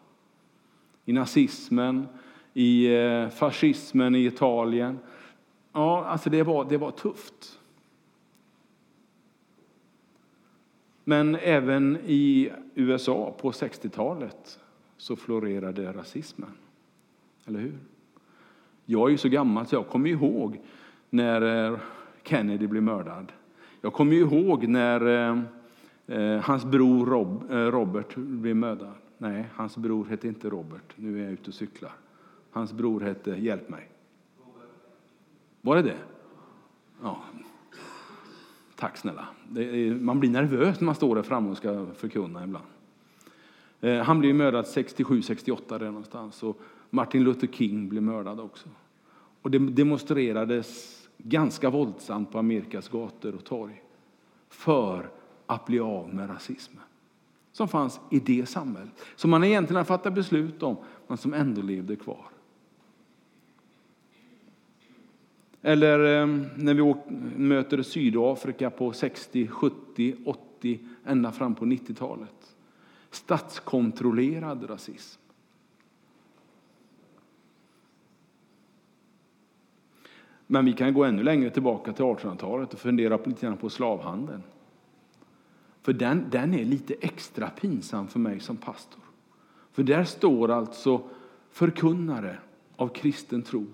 I 1.05 1.13
nazismen, 1.13 2.07
i 2.53 2.95
eh, 2.95 3.29
fascismen 3.29 4.15
i 4.15 4.25
Italien. 4.25 4.99
Ja, 5.73 6.05
alltså 6.05 6.29
det 6.29 6.43
var, 6.43 6.65
det 6.65 6.77
var 6.77 6.91
tufft. 6.91 7.59
Men 11.03 11.35
även 11.35 11.97
i 12.05 12.51
USA 12.75 13.35
på 13.41 13.51
60-talet 13.51 14.59
så 14.97 15.15
florerade 15.15 15.93
rasismen. 15.93 16.51
Eller 17.45 17.59
hur? 17.59 17.77
Jag 18.85 19.07
är 19.07 19.11
ju 19.11 19.17
så 19.17 19.29
gammal 19.29 19.67
så 19.67 19.75
jag 19.75 19.87
kommer 19.87 20.09
ihåg 20.09 20.61
när 21.09 21.71
eh, 21.71 21.79
Kennedy 22.25 22.67
blev 22.67 22.83
mördad. 22.83 23.31
Jag 23.81 23.93
kommer 23.93 24.13
ihåg 24.13 24.67
när 24.67 25.07
eh, 25.07 25.39
eh, 26.07 26.41
hans 26.41 26.65
bror 26.65 27.05
Rob, 27.05 27.51
eh, 27.51 27.55
Robert 27.55 28.15
blev 28.15 28.55
mördad. 28.55 28.93
Nej, 29.17 29.45
hans 29.53 29.77
bror 29.77 30.05
hette 30.05 30.27
inte 30.27 30.49
Robert. 30.49 30.93
Nu 30.95 31.19
är 31.19 31.23
jag 31.23 31.33
ute 31.33 31.47
och 31.47 31.53
cyklar. 31.53 31.91
Hans 32.51 32.73
bror 32.73 33.01
hette, 33.01 33.31
hjälp 33.31 33.69
mig. 33.69 33.89
Var 35.61 35.75
det 35.75 35.81
det? 35.81 35.97
Ja. 37.01 37.21
Tack 38.75 38.97
snälla. 38.97 39.27
Är, 39.55 39.95
man 39.95 40.19
blir 40.19 40.29
nervös 40.29 40.79
när 40.79 40.85
man 40.85 40.95
står 40.95 41.15
där 41.15 41.23
framme 41.23 41.49
och 41.49 41.57
ska 41.57 41.85
förkunna 41.95 42.43
ibland. 42.43 42.65
Eh, 43.81 44.03
han 44.03 44.19
blev 44.19 44.35
mördad 44.35 44.65
67-68 44.65 45.79
där 45.79 45.85
någonstans. 45.85 46.43
Och 46.43 46.61
Martin 46.89 47.23
Luther 47.23 47.47
King 47.47 47.89
blev 47.89 48.03
mördad 48.03 48.39
också. 48.39 48.69
Och 49.41 49.51
det 49.51 49.59
demonstrerades 49.59 51.01
ganska 51.17 51.69
våldsamt 51.69 52.31
på 52.31 52.39
Amerikas 52.39 52.89
gator 52.89 53.35
och 53.35 53.43
torg 53.43 53.83
för 54.49 55.09
att 55.45 55.65
bli 55.65 55.79
av 55.79 56.13
med 56.13 56.29
rasismen 56.29 56.83
som 57.55 57.67
fanns 57.67 57.99
i 58.11 58.19
det 58.19 58.45
samhället. 58.45 58.93
Som 59.15 59.29
man 59.31 59.43
egentligen 59.43 59.77
har 59.77 59.83
fattat 59.83 60.13
beslut 60.13 60.63
om, 60.63 60.77
men 61.07 61.17
som 61.17 61.33
ändå 61.33 61.61
levde 61.61 61.95
kvar. 61.95 62.25
Eller 65.61 66.21
eh, 66.21 66.27
när 66.55 66.73
vi 66.73 66.95
möter 67.37 67.81
Sydafrika 67.81 68.69
på 68.69 68.93
60, 68.93 69.47
70, 69.47 70.15
80, 70.25 70.79
ända 71.05 71.31
fram 71.31 71.55
på 71.55 71.65
90-talet. 71.65 72.55
Statskontrollerad 73.11 74.69
rasism. 74.69 75.21
Men 80.47 80.65
vi 80.65 80.73
kan 80.73 80.93
gå 80.93 81.03
ännu 81.03 81.23
längre 81.23 81.49
tillbaka 81.49 81.93
till 81.93 82.05
1800-talet 82.05 82.73
och 82.73 82.79
fundera 82.79 83.17
lite 83.17 83.45
grann 83.45 83.57
på 83.57 83.69
slavhandeln. 83.69 84.43
För 85.81 85.93
den, 85.93 86.25
den 86.29 86.53
är 86.53 86.65
lite 86.65 86.93
extra 86.93 87.49
pinsam 87.49 88.07
för 88.07 88.19
mig 88.19 88.39
som 88.39 88.57
pastor. 88.57 89.03
För 89.71 89.83
där 89.83 90.03
står 90.03 90.51
alltså 90.51 91.09
förkunnare 91.51 92.39
av 92.75 92.87
kristen 92.87 93.41
tro 93.41 93.65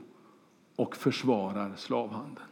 och 0.75 0.95
försvarar 0.95 1.75
slavhandeln. 1.75 2.47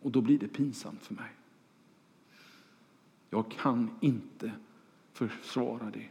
Och 0.00 0.10
då 0.10 0.20
blir 0.20 0.38
det 0.38 0.48
pinsamt 0.48 1.02
för 1.02 1.14
mig. 1.14 1.30
Jag 3.30 3.50
kan 3.50 3.90
inte 4.00 4.52
försvara 5.12 5.90
det. 5.90 6.06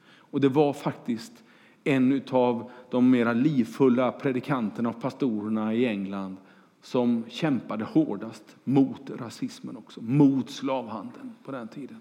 Och 0.00 0.40
det 0.40 0.48
var 0.48 0.72
faktiskt 0.72 1.44
en 1.88 2.22
av 2.30 2.70
de 2.90 3.10
mera 3.10 3.32
livfulla 3.32 4.12
predikanterna 4.12 4.88
och 4.88 5.00
pastorerna 5.00 5.74
i 5.74 5.86
England 5.86 6.36
som 6.80 7.24
kämpade 7.28 7.84
hårdast 7.84 8.56
mot 8.64 9.10
rasismen 9.10 9.76
också, 9.76 10.00
mot 10.00 10.50
slavhandeln 10.50 11.34
på 11.44 11.52
den 11.52 11.68
tiden. 11.68 12.00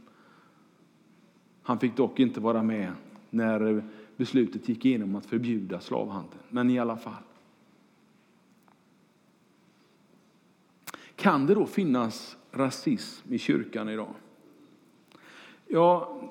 Han 1.62 1.80
fick 1.80 1.98
dock 1.98 2.20
inte 2.20 2.40
vara 2.40 2.64
med 2.64 2.92
när 3.30 3.84
beslutet 4.18 4.70
gick 4.70 4.86
igenom 4.86 5.16
att 5.16 5.26
förbjuda 5.26 5.80
slavhandeln, 5.80 6.44
men 6.50 6.70
i 6.70 6.80
alla 6.80 6.98
fall. 6.98 7.24
Kan 11.16 11.46
det 11.46 11.54
då 11.54 11.66
finnas 11.66 12.38
rasism 12.52 13.34
i 13.34 13.38
kyrkan 13.38 13.90
idag? 13.90 14.14
Ja, 15.68 16.22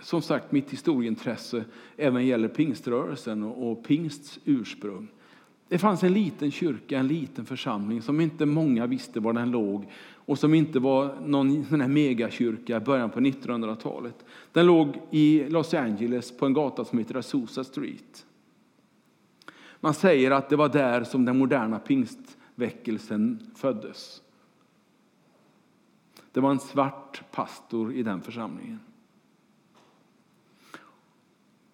som 0.00 0.22
sagt, 0.22 0.52
mitt 0.52 0.70
historieintresse 0.70 1.64
även 1.96 2.26
gäller 2.26 2.48
pingströrelsen 2.48 3.42
och 3.42 3.84
pingsts 3.84 4.38
ursprung. 4.44 5.08
Det 5.68 5.78
fanns 5.78 6.02
en 6.02 6.12
liten 6.12 6.50
kyrka, 6.50 6.98
en 6.98 7.08
liten 7.08 7.46
församling 7.46 8.02
som 8.02 8.20
inte 8.20 8.46
många 8.46 8.86
visste 8.86 9.20
var 9.20 9.32
den 9.32 9.50
låg 9.50 9.90
och 10.14 10.38
som 10.38 10.54
inte 10.54 10.78
var 10.78 11.14
någon 11.26 11.64
sån 11.64 11.80
här 11.80 11.88
megakyrka 11.88 12.76
i 12.76 12.80
början 12.80 13.10
på 13.10 13.20
1900-talet. 13.20 14.24
Den 14.52 14.66
låg 14.66 15.00
i 15.10 15.48
Los 15.48 15.74
Angeles 15.74 16.36
på 16.36 16.46
en 16.46 16.52
gata 16.52 16.84
som 16.84 16.98
heter 16.98 17.16
Azusa 17.16 17.64
Street. 17.64 18.26
Man 19.80 19.94
säger 19.94 20.30
att 20.30 20.48
det 20.48 20.56
var 20.56 20.68
där 20.68 21.04
som 21.04 21.24
den 21.24 21.38
moderna 21.38 21.78
pingstväckelsen 21.78 23.50
föddes. 23.56 24.22
Det 26.32 26.40
var 26.40 26.50
en 26.50 26.60
svart 26.60 27.22
pastor 27.30 27.92
i 27.92 28.02
den 28.02 28.20
församlingen. 28.20 28.80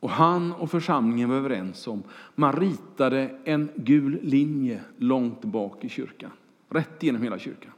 Och 0.01 0.11
han 0.11 0.53
och 0.53 0.71
församlingen 0.71 1.29
var 1.29 1.37
överens 1.37 1.87
om, 1.87 2.03
man 2.35 2.53
ritade 2.53 3.39
en 3.45 3.69
gul 3.77 4.19
linje 4.23 4.81
långt 4.97 5.45
bak 5.45 5.85
i 5.85 5.89
kyrkan. 5.89 6.31
Rätt 6.69 7.03
igenom 7.03 7.23
hela 7.23 7.39
kyrkan. 7.39 7.73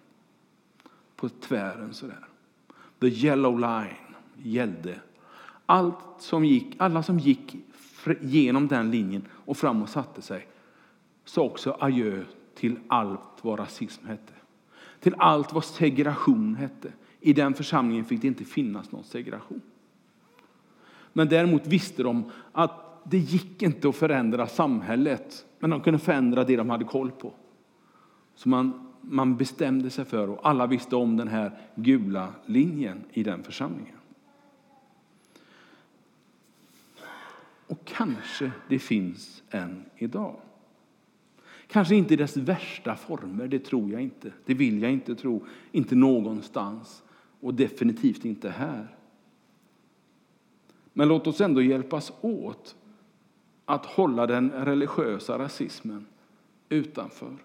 På 1.16 1.28
tvären 1.28 1.94
sådär. 1.94 2.28
The 3.00 3.06
yellow 3.06 3.58
line 3.60 4.14
gällde. 4.36 5.00
Allt 5.66 5.98
som 6.18 6.44
gick, 6.44 6.76
alla 6.78 7.02
som 7.02 7.18
gick 7.18 7.56
genom 8.20 8.68
den 8.68 8.90
linjen 8.90 9.22
och 9.30 9.56
fram 9.56 9.82
och 9.82 9.88
satte 9.88 10.22
sig 10.22 10.48
sa 11.24 11.42
också 11.42 11.76
adjö 11.80 12.24
till 12.54 12.78
allt 12.88 13.20
vad 13.42 13.58
rasism 13.58 14.06
hette. 14.06 14.32
Till 15.00 15.14
allt 15.18 15.52
vad 15.52 15.64
segregation 15.64 16.54
hette. 16.54 16.92
I 17.20 17.32
den 17.32 17.54
församlingen 17.54 18.04
fick 18.04 18.22
det 18.22 18.28
inte 18.28 18.44
finnas 18.44 18.92
någon 18.92 19.04
segregation. 19.04 19.60
Men 21.18 21.28
däremot 21.28 21.66
visste 21.66 22.02
de 22.02 22.30
att 22.52 23.02
det 23.04 23.18
gick 23.18 23.62
inte 23.62 23.88
att 23.88 23.96
förändra 23.96 24.46
samhället, 24.46 25.46
men 25.58 25.70
de 25.70 25.80
kunde 25.80 25.98
förändra 25.98 26.44
det 26.44 26.56
de 26.56 26.70
hade 26.70 26.84
koll 26.84 27.10
på. 27.10 27.32
Så 28.34 28.48
man, 28.48 28.86
man 29.00 29.36
bestämde 29.36 29.90
sig 29.90 30.04
för, 30.04 30.30
och 30.30 30.48
alla 30.48 30.66
visste 30.66 30.96
om 30.96 31.16
den 31.16 31.28
här 31.28 31.58
gula 31.74 32.28
linjen 32.46 33.04
i 33.12 33.22
den 33.22 33.42
församlingen. 33.42 33.94
Och 37.66 37.84
kanske 37.84 38.50
det 38.68 38.78
finns 38.78 39.42
än 39.50 39.84
idag. 39.96 40.36
Kanske 41.66 41.94
inte 41.94 42.14
i 42.14 42.16
dess 42.16 42.36
värsta 42.36 42.96
former, 42.96 43.48
det 43.48 43.58
tror 43.58 43.90
jag 43.90 44.02
inte. 44.02 44.32
Det 44.44 44.54
vill 44.54 44.82
jag 44.82 44.92
inte 44.92 45.14
tro. 45.14 45.46
Inte 45.72 45.94
någonstans. 45.94 47.02
Och 47.40 47.54
definitivt 47.54 48.24
inte 48.24 48.50
här. 48.50 48.97
Men 50.98 51.08
låt 51.08 51.26
oss 51.26 51.40
ändå 51.40 51.62
hjälpas 51.62 52.12
åt 52.20 52.76
att 53.64 53.86
hålla 53.86 54.26
den 54.26 54.50
religiösa 54.50 55.38
rasismen 55.38 56.06
utanför 56.68 57.36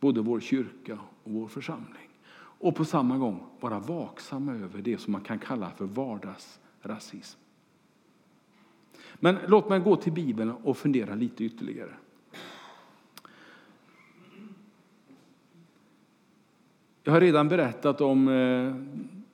både 0.00 0.20
vår 0.20 0.40
kyrka 0.40 0.98
och 1.24 1.32
vår 1.32 1.48
församling. 1.48 2.08
Och 2.34 2.76
på 2.76 2.84
samma 2.84 3.18
gång 3.18 3.46
vara 3.60 3.78
vaksamma 3.78 4.54
över 4.54 4.82
det 4.82 4.98
som 4.98 5.12
man 5.12 5.20
kan 5.20 5.38
kalla 5.38 5.70
för 5.70 5.84
vardagsrasism. 5.84 7.38
Men 9.14 9.38
låt 9.46 9.68
mig 9.68 9.80
gå 9.80 9.96
till 9.96 10.12
Bibeln 10.12 10.50
och 10.50 10.76
fundera 10.76 11.14
lite 11.14 11.44
ytterligare. 11.44 11.94
Jag 17.02 17.12
har 17.12 17.20
redan 17.20 17.48
berättat 17.48 18.00
om 18.00 18.28
eh, 18.28 18.74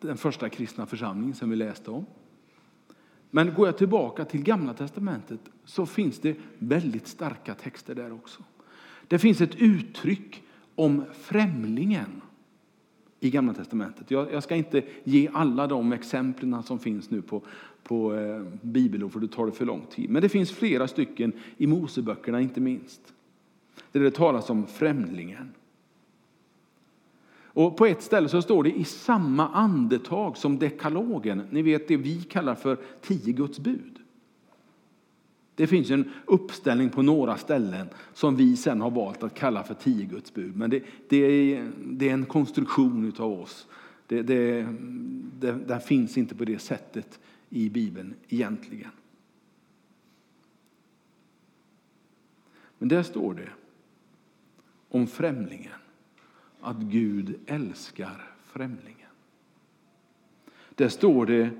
den 0.01 0.17
första 0.17 0.49
kristna 0.49 0.87
församlingen 0.87 1.35
som 1.35 1.51
vi 1.51 1.57
läste 1.57 1.91
om. 1.91 2.07
Men 3.31 3.55
går 3.55 3.69
jag 3.69 3.79
tillbaka 3.79 4.25
till 4.25 4.43
Gamla 4.43 4.75
testamentet 4.75 5.41
så 5.65 5.87
finns 5.87 6.19
det 6.19 6.37
väldigt 6.59 7.07
starka 7.07 7.55
texter 7.55 7.95
där 7.95 8.13
också. 8.13 8.43
Det 9.09 9.19
finns 9.19 9.41
ett 9.41 9.57
uttryck 9.57 10.43
om 10.75 11.05
främlingen 11.13 12.23
i 13.21 13.31
Gamla 13.31 13.55
testamentet. 13.55 14.11
Jag, 14.11 14.33
jag 14.33 14.43
ska 14.43 14.57
inte 14.57 14.83
ge 15.05 15.29
alla 15.33 15.67
de 15.67 15.93
exemplen 15.93 16.63
som 16.63 16.79
finns 16.79 17.11
nu 17.11 17.23
på, 17.23 17.43
på 17.83 18.15
eh, 18.15 18.43
bibelord 18.63 19.13
för 19.13 19.21
det 19.21 19.29
tar 19.29 19.47
det 19.47 19.53
för 19.53 19.65
lång 19.65 19.87
tid. 19.91 20.11
Men 20.11 20.23
det 20.23 20.29
finns 20.29 20.53
flera 20.53 20.89
stycken 20.89 21.33
i 21.57 21.67
Moseböckerna 21.67 22.41
inte 22.41 22.61
minst. 22.61 23.15
Där 23.93 24.01
det 24.01 24.11
talas 24.11 24.51
om 24.51 24.67
främlingen. 24.67 25.55
Och 27.59 27.77
på 27.77 27.87
ett 27.87 28.03
ställe 28.03 28.29
så 28.29 28.43
står 28.43 28.63
det 28.63 28.79
i 28.79 28.85
samma 28.85 29.49
andetag 29.49 30.37
som 30.37 30.59
dekalogen, 30.59 31.43
ni 31.51 31.63
vet 31.63 31.89
det 31.89 31.97
vi 31.97 32.23
kallar 32.23 32.55
för 32.55 32.79
tio 33.01 33.33
Guds 33.33 33.59
bud. 33.59 33.99
Det 35.55 35.67
finns 35.67 35.91
en 35.91 36.11
uppställning 36.27 36.91
på 36.91 37.03
några 37.03 37.37
ställen 37.37 37.89
som 38.13 38.37
vi 38.37 38.57
sen 38.57 38.81
har 38.81 38.91
valt 38.91 39.23
att 39.23 39.35
kalla 39.35 39.63
för 39.63 39.75
tio 39.75 40.05
Guds 40.05 40.35
bud. 40.35 40.57
Men 40.57 40.71
det, 40.71 40.83
det, 41.09 41.17
är, 41.17 41.71
det 41.87 42.09
är, 42.09 42.13
en 42.13 42.27
konstruktion 42.27 43.13
av 43.19 43.33
oss. 43.33 43.67
Det, 44.07 44.23
det, 44.23 44.67
det, 45.41 45.53
det 45.53 45.81
finns 45.81 46.19
inte 46.19 46.35
på 46.35 46.45
det 46.45 46.59
sättet 46.59 47.21
i 47.49 47.71
Bibeln 47.71 48.15
egentligen. 48.29 48.91
Men 52.79 52.89
där 52.89 53.03
står 53.03 53.35
det 53.35 53.49
om 54.89 55.07
främlingen 55.07 55.73
att 56.61 56.77
Gud 56.77 57.41
älskar 57.47 58.35
främlingen. 58.45 59.11
Där 60.75 60.89
står 60.89 61.27
det 61.27 61.51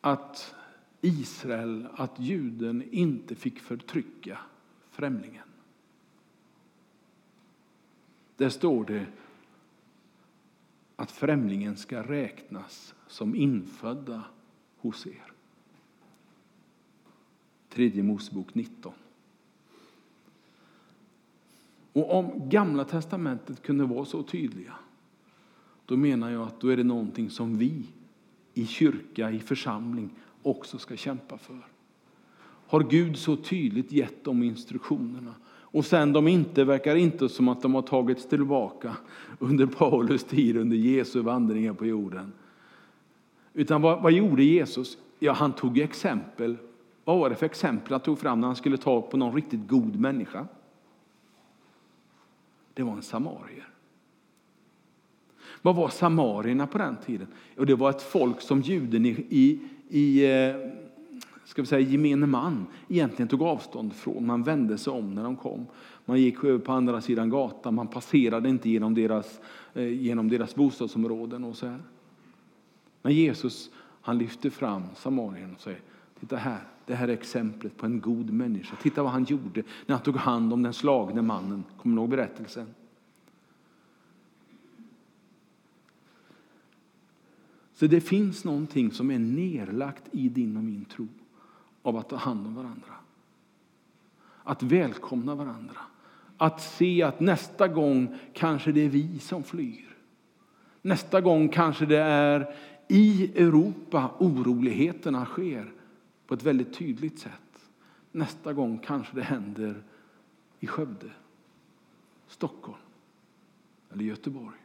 att 0.00 0.54
Israel, 1.00 1.88
att 1.94 2.20
juden 2.20 2.82
inte 2.90 3.34
fick 3.34 3.58
förtrycka 3.60 4.38
främlingen. 4.90 5.48
Där 8.36 8.48
står 8.48 8.84
det 8.84 9.06
att 10.96 11.10
främlingen 11.10 11.76
ska 11.76 12.02
räknas 12.02 12.94
som 13.06 13.34
infödda 13.34 14.24
hos 14.76 15.06
er. 15.06 15.32
Tredje 17.68 18.02
Mosebok 18.02 18.54
19. 18.54 18.92
Och 21.96 22.14
om 22.14 22.48
Gamla 22.48 22.84
testamentet 22.84 23.62
kunde 23.62 23.84
vara 23.84 24.04
så 24.04 24.22
tydliga, 24.22 24.72
då 25.86 25.96
menar 25.96 26.30
jag 26.30 26.42
att 26.42 26.60
då 26.60 26.68
är 26.68 26.76
det 26.76 26.84
någonting 26.84 27.30
som 27.30 27.58
vi 27.58 27.82
i 28.54 28.66
kyrka, 28.66 29.30
i 29.30 29.38
församling 29.38 30.10
också 30.42 30.78
ska 30.78 30.96
kämpa 30.96 31.38
för. 31.38 31.66
Har 32.66 32.80
Gud 32.80 33.16
så 33.16 33.36
tydligt 33.36 33.92
gett 33.92 34.24
de 34.24 34.42
instruktionerna 34.42 35.34
och 35.48 35.84
sen 35.84 36.12
de 36.12 36.28
inte 36.28 36.64
verkar 36.64 36.96
inte 36.96 37.28
som 37.28 37.48
att 37.48 37.62
de 37.62 37.74
har 37.74 37.82
tagits 37.82 38.28
tillbaka 38.28 38.96
under 39.38 39.66
Paulus 39.66 40.24
tid, 40.24 40.56
under 40.56 40.76
Jesu 40.76 41.20
vandringar 41.20 41.72
på 41.72 41.86
jorden. 41.86 42.32
Utan 43.54 43.82
vad, 43.82 44.02
vad 44.02 44.12
gjorde 44.12 44.44
Jesus? 44.44 44.98
Ja, 45.18 45.32
han 45.32 45.52
tog 45.52 45.78
exempel. 45.78 46.56
Vad 47.04 47.18
var 47.18 47.30
det 47.30 47.36
för 47.36 47.46
exempel 47.46 47.92
han 47.92 48.00
tog 48.00 48.18
fram 48.18 48.40
när 48.40 48.46
han 48.46 48.56
skulle 48.56 48.76
ta 48.76 49.02
på 49.02 49.16
någon 49.16 49.34
riktigt 49.34 49.68
god 49.68 50.00
människa? 50.00 50.46
Det 52.76 52.82
var 52.82 52.92
en 52.92 53.02
samarier. 53.02 53.68
Vad 55.62 55.76
var 55.76 55.88
samarierna 55.88 56.66
på 56.66 56.78
den 56.78 56.96
tiden? 56.96 57.26
Jo, 57.56 57.64
det 57.64 57.74
var 57.74 57.90
ett 57.90 58.02
folk 58.02 58.40
som 58.40 58.60
juden 58.60 59.06
i, 59.06 59.26
i, 59.30 59.60
i 59.88 60.24
eh, 60.24 60.56
ska 61.44 61.62
vi 61.62 61.66
säga, 61.66 61.88
gemene 61.88 62.26
man 62.26 62.66
egentligen 62.88 63.28
tog 63.28 63.42
avstånd 63.42 63.94
från. 63.94 64.26
Man 64.26 64.42
vände 64.42 64.78
sig 64.78 64.92
om 64.92 65.14
när 65.14 65.24
de 65.24 65.36
kom. 65.36 65.66
Man 66.04 66.20
gick 66.20 66.44
över 66.44 66.58
på 66.58 66.72
andra 66.72 67.00
sidan 67.00 67.30
gatan, 67.30 67.74
man 67.74 67.88
passerade 67.88 68.48
inte 68.48 68.70
genom 68.70 68.94
deras, 68.94 69.40
eh, 69.74 69.88
genom 69.88 70.28
deras 70.28 70.54
bostadsområden. 70.54 71.44
och 71.44 71.56
så 71.56 71.66
här. 71.66 71.80
Men 73.02 73.12
Jesus 73.14 73.70
han 74.00 74.18
lyfter 74.18 74.50
fram 74.50 74.82
Samarien 74.94 75.54
och 75.54 75.60
säger, 75.60 75.80
titta 76.20 76.36
här, 76.36 76.60
det 76.86 76.94
här 76.94 77.08
är 77.08 77.12
exemplet 77.12 77.76
på 77.76 77.86
en 77.86 78.00
god 78.00 78.30
människa. 78.30 78.76
Titta 78.76 79.02
vad 79.02 79.12
han 79.12 79.24
gjorde 79.24 79.62
när 79.86 79.94
han 79.94 80.02
tog 80.02 80.16
hand 80.16 80.52
om 80.52 80.62
den 80.62 80.72
slagne 80.72 81.22
mannen. 81.22 81.64
Kommer 81.76 81.94
ni 81.94 82.00
ihåg 82.00 82.10
berättelsen? 82.10 82.66
Så 87.74 87.86
det 87.86 88.00
finns 88.00 88.44
någonting 88.44 88.92
som 88.92 89.10
är 89.10 89.18
nerlagt 89.18 90.02
i 90.12 90.28
din 90.28 90.56
och 90.56 90.64
min 90.64 90.84
tro 90.84 91.08
av 91.82 91.96
att 91.96 92.08
ta 92.08 92.16
hand 92.16 92.46
om 92.46 92.54
varandra. 92.54 92.94
Att 94.44 94.62
välkomna 94.62 95.34
varandra. 95.34 95.80
Att 96.36 96.60
se 96.60 97.02
att 97.02 97.20
nästa 97.20 97.68
gång 97.68 98.18
kanske 98.32 98.72
det 98.72 98.80
är 98.80 98.88
vi 98.88 99.18
som 99.18 99.42
flyr. 99.42 99.96
Nästa 100.82 101.20
gång 101.20 101.48
kanske 101.48 101.86
det 101.86 101.98
är 101.98 102.54
i 102.88 103.32
Europa 103.42 104.10
oroligheterna 104.18 105.24
sker 105.24 105.72
på 106.26 106.34
ett 106.34 106.42
väldigt 106.42 106.74
tydligt 106.74 107.18
sätt. 107.18 107.70
Nästa 108.12 108.52
gång 108.52 108.78
kanske 108.78 109.16
det 109.16 109.22
händer 109.22 109.82
i 110.60 110.66
Skövde, 110.66 111.10
Stockholm 112.26 112.78
eller 113.92 114.04
Göteborg. 114.04 114.58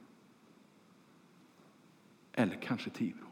Eller 2.33 2.55
kanske 2.55 2.89
Tibro. 2.89 3.25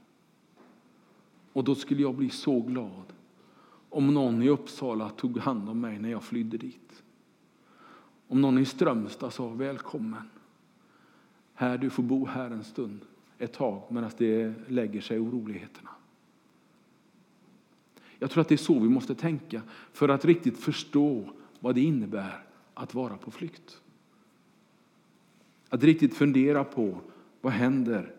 Och 1.53 1.63
då 1.63 1.75
skulle 1.75 2.01
jag 2.01 2.15
bli 2.15 2.29
så 2.29 2.61
glad 2.61 3.13
om 3.89 4.13
någon 4.13 4.41
i 4.41 4.49
Uppsala 4.49 5.09
tog 5.09 5.37
hand 5.37 5.69
om 5.69 5.81
mig 5.81 5.99
när 5.99 6.09
jag 6.09 6.23
flydde 6.23 6.57
dit. 6.57 7.03
Om 8.27 8.41
någon 8.41 8.57
i 8.57 8.65
Strömstad 8.65 9.33
sa 9.33 9.49
välkommen. 9.49 10.29
Här, 11.53 11.77
du 11.77 11.89
får 11.89 12.03
bo 12.03 12.25
här 12.25 12.51
en 12.51 12.63
stund, 12.63 12.99
ett 13.37 13.53
tag, 13.53 13.83
medan 13.89 14.11
det 14.17 14.53
lägger 14.67 15.01
sig 15.01 15.19
oroligheterna. 15.19 15.89
Jag 18.19 18.31
tror 18.31 18.41
att 18.41 18.47
det 18.47 18.55
är 18.55 18.57
så 18.57 18.79
vi 18.79 18.89
måste 18.89 19.15
tänka 19.15 19.61
för 19.91 20.09
att 20.09 20.25
riktigt 20.25 20.57
förstå 20.57 21.29
vad 21.59 21.75
det 21.75 21.81
innebär 21.81 22.43
att 22.73 22.93
vara 22.93 23.17
på 23.17 23.31
flykt. 23.31 23.81
Att 25.69 25.83
riktigt 25.83 26.13
fundera 26.13 26.63
på 26.63 26.97
vad 27.41 27.53
händer 27.53 28.13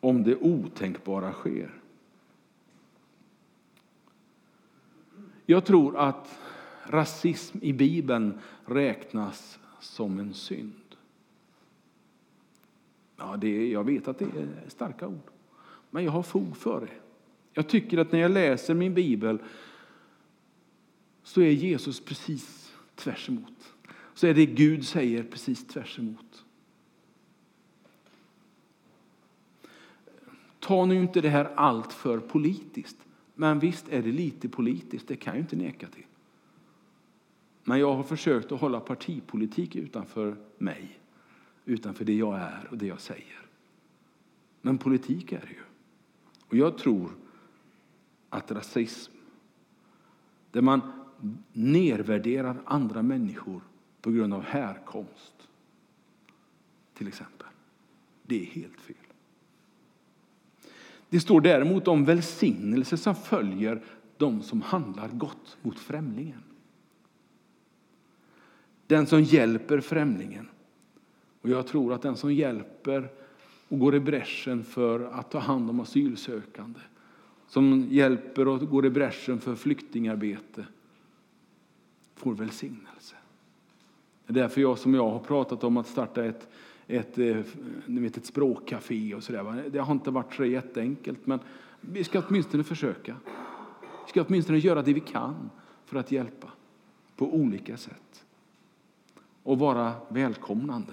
om 0.00 0.22
det 0.22 0.36
otänkbara 0.36 1.32
sker. 1.32 1.80
Jag 5.46 5.64
tror 5.64 5.96
att 5.96 6.38
rasism 6.86 7.58
i 7.62 7.72
Bibeln 7.72 8.38
räknas 8.64 9.58
som 9.80 10.18
en 10.18 10.34
synd. 10.34 10.96
Ja, 13.16 13.36
det, 13.36 13.70
jag 13.70 13.84
vet 13.84 14.08
att 14.08 14.18
det 14.18 14.24
är 14.24 14.68
starka 14.68 15.06
ord, 15.08 15.30
men 15.90 16.04
jag 16.04 16.12
har 16.12 16.22
fog 16.22 16.56
för 16.56 16.80
det. 16.80 17.03
Jag 17.54 17.68
tycker 17.68 17.98
att 17.98 18.12
när 18.12 18.18
jag 18.18 18.30
läser 18.30 18.74
min 18.74 18.94
bibel 18.94 19.38
så 21.22 21.40
är 21.40 21.50
Jesus 21.50 22.00
precis 22.00 22.74
tvärs 22.94 23.28
emot. 23.28 23.74
Så 24.14 24.26
är 24.26 24.34
det 24.34 24.46
Gud 24.46 24.86
säger 24.86 25.22
precis 25.22 25.66
tvärs 25.66 25.98
emot. 25.98 26.44
Ta 30.60 30.86
nu 30.86 30.94
inte 30.94 31.20
det 31.20 31.28
här 31.28 31.52
allt 31.54 31.92
för 31.92 32.18
politiskt. 32.18 32.96
Men 33.34 33.58
visst 33.58 33.88
är 33.88 34.02
det 34.02 34.12
lite 34.12 34.48
politiskt, 34.48 35.08
det 35.08 35.16
kan 35.16 35.34
jag 35.34 35.42
inte 35.42 35.56
neka 35.56 35.86
till. 35.86 36.06
Men 37.64 37.78
jag 37.78 37.94
har 37.94 38.02
försökt 38.02 38.52
att 38.52 38.60
hålla 38.60 38.80
partipolitik 38.80 39.76
utanför 39.76 40.36
mig, 40.58 40.98
utanför 41.64 42.04
det 42.04 42.14
jag 42.14 42.38
är 42.38 42.68
och 42.70 42.78
det 42.78 42.86
jag 42.86 43.00
säger. 43.00 43.46
Men 44.60 44.78
politik 44.78 45.32
är 45.32 45.40
det 45.40 45.52
ju. 45.52 45.62
Och 46.46 46.56
jag 46.56 46.78
tror 46.78 47.10
att 48.34 48.52
rasism, 48.52 49.12
där 50.50 50.62
man 50.62 50.80
nedvärderar 51.52 52.62
andra 52.64 53.02
människor 53.02 53.60
på 54.00 54.10
grund 54.10 54.34
av 54.34 54.42
härkomst, 54.42 55.48
till 56.94 57.08
exempel, 57.08 57.46
det 58.22 58.40
är 58.40 58.44
helt 58.46 58.80
fel. 58.80 58.96
Det 61.08 61.20
står 61.20 61.40
däremot 61.40 61.88
om 61.88 62.04
välsignelse 62.04 62.96
som 62.96 63.14
följer 63.14 63.82
de 64.16 64.42
som 64.42 64.62
handlar 64.62 65.08
gott 65.08 65.56
mot 65.62 65.78
främlingen. 65.78 66.42
Den 68.86 69.06
som 69.06 69.22
hjälper 69.22 69.80
främlingen. 69.80 70.48
Och 71.40 71.50
jag 71.50 71.66
tror 71.66 71.92
att 71.92 72.02
den 72.02 72.16
som 72.16 72.34
hjälper 72.34 73.08
och 73.68 73.78
går 73.78 73.94
i 73.94 74.00
bräschen 74.00 74.64
för 74.64 75.00
att 75.00 75.30
ta 75.30 75.38
hand 75.38 75.70
om 75.70 75.80
asylsökande, 75.80 76.80
som 77.54 77.86
hjälper 77.90 78.48
och 78.48 78.68
går 78.70 78.86
i 78.86 78.90
bräschen 78.90 79.40
för 79.40 79.54
flyktingarbete, 79.54 80.66
får 82.14 82.34
välsignelse. 82.34 83.16
Det 84.26 84.32
är 84.32 84.34
därför 84.42 84.60
jag 84.60 84.78
som 84.78 84.94
jag 84.94 85.10
har 85.10 85.18
pratat 85.18 85.64
om 85.64 85.76
att 85.76 85.86
starta 85.86 86.24
ett 86.24 86.48
ett, 86.86 87.18
eh, 87.18 87.36
ni 87.86 88.00
vet, 88.00 88.16
ett 88.16 88.26
språkcafé 88.26 89.14
och 89.14 89.22
sådär. 89.22 89.64
Det 89.70 89.78
har 89.78 89.92
inte 89.92 90.10
varit 90.10 90.34
så 90.34 90.44
jätteenkelt, 90.44 91.26
men 91.26 91.38
vi 91.80 92.04
ska 92.04 92.22
åtminstone 92.28 92.64
försöka. 92.64 93.16
Vi 93.80 94.10
ska 94.10 94.22
åtminstone 94.22 94.58
göra 94.58 94.82
det 94.82 94.92
vi 94.92 95.00
kan 95.00 95.50
för 95.84 95.98
att 95.98 96.12
hjälpa 96.12 96.48
på 97.16 97.34
olika 97.34 97.76
sätt. 97.76 98.24
Och 99.42 99.58
vara 99.58 99.92
välkomnande, 100.08 100.92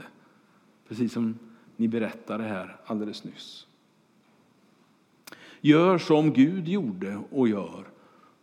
precis 0.88 1.13
som 1.13 1.39
ni 1.76 1.88
berättade 1.88 2.43
här 2.43 2.78
alldeles 2.86 3.24
nyss. 3.24 3.67
Gör 5.62 5.97
som 5.97 6.34
Gud 6.34 6.67
gjorde 6.67 7.21
och 7.32 7.47
gör, 7.47 7.88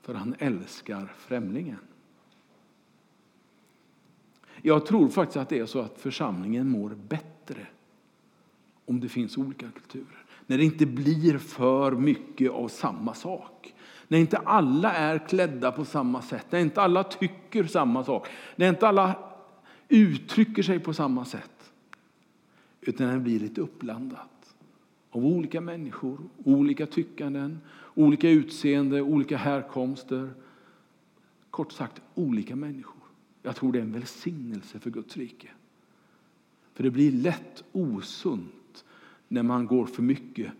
för 0.03 0.15
han 0.15 0.35
älskar 0.39 1.13
främlingen. 1.19 1.79
Jag 4.63 4.87
tror 4.87 5.09
faktiskt 5.09 5.37
att 5.37 5.49
det 5.49 5.59
är 5.59 5.67
så 5.67 5.81
att 5.81 6.01
församlingen 6.01 6.69
mår 6.69 6.91
bättre 7.09 7.67
om 8.85 9.01
det 9.01 9.09
finns 9.09 9.39
olika 9.39 9.71
kulturer. 9.71 10.25
När 10.47 10.59
det 10.59 10.65
inte 10.65 10.87
blir 10.87 11.39
för 11.39 11.93
mycket 11.93 12.51
av 12.51 12.69
samma 12.69 13.15
sak. 13.15 13.75
När 14.09 14.19
inte 14.19 14.37
alla 14.39 14.93
är 14.93 15.29
klädda 15.29 15.73
på 15.73 15.85
samma 15.85 16.23
sätt, 16.23 16.47
när 16.51 16.59
inte 16.59 16.83
alla 16.83 17.05
tycker 17.05 17.65
samma 17.65 18.05
sak, 18.05 18.29
när 18.57 18.69
inte 18.69 18.89
alla 18.89 19.15
uttrycker 19.89 20.63
sig 20.63 20.81
på 20.81 20.95
samma 20.95 21.25
sätt. 21.25 21.73
Utan 22.81 23.07
när 23.07 23.15
det 23.15 23.21
blir 23.21 23.41
lite 23.41 23.61
uppblandat 23.61 24.38
av 25.19 25.27
olika 25.27 25.61
människor, 25.61 26.19
olika 26.45 26.87
tyckanden, 26.87 27.61
olika 27.95 28.31
utseende, 28.31 29.03
olika 29.03 29.37
härkomster. 29.37 30.31
Kort 31.51 31.73
sagt, 31.73 32.03
olika 32.15 32.57
människor. 32.57 33.03
Jag 33.43 33.57
tror 33.57 33.73
det 33.73 33.79
är 33.79 33.83
en 33.83 33.93
välsignelse 33.93 34.79
för 34.79 34.91
Guds 34.91 35.17
rike. 35.17 35.49
För 36.75 36.83
det 36.83 36.91
blir 36.91 37.13
lätt 37.13 37.65
osunt 37.73 38.85
när 39.29 39.43
man 39.43 39.67
går 39.67 39.87
för 39.87 40.03
mycket 40.03 40.53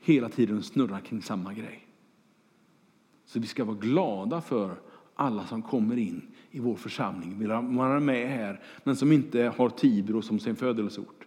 hela 0.00 0.28
tiden 0.28 0.62
snurrar 0.62 1.00
kring 1.00 1.22
samma 1.22 1.54
grej. 1.54 1.86
Så 3.26 3.40
vi 3.40 3.46
ska 3.46 3.64
vara 3.64 3.76
glada 3.76 4.40
för 4.40 4.76
alla 5.14 5.46
som 5.46 5.62
kommer 5.62 5.96
in 5.96 6.22
i 6.50 6.60
vår 6.60 6.76
församling, 6.76 7.38
vill 7.38 7.48
vara 7.48 8.00
med 8.00 8.28
här, 8.28 8.60
men 8.84 8.96
som 8.96 9.12
inte 9.12 9.52
har 9.56 9.68
Tibro 9.68 10.22
som 10.22 10.38
sin 10.38 10.56
födelseort. 10.56 11.17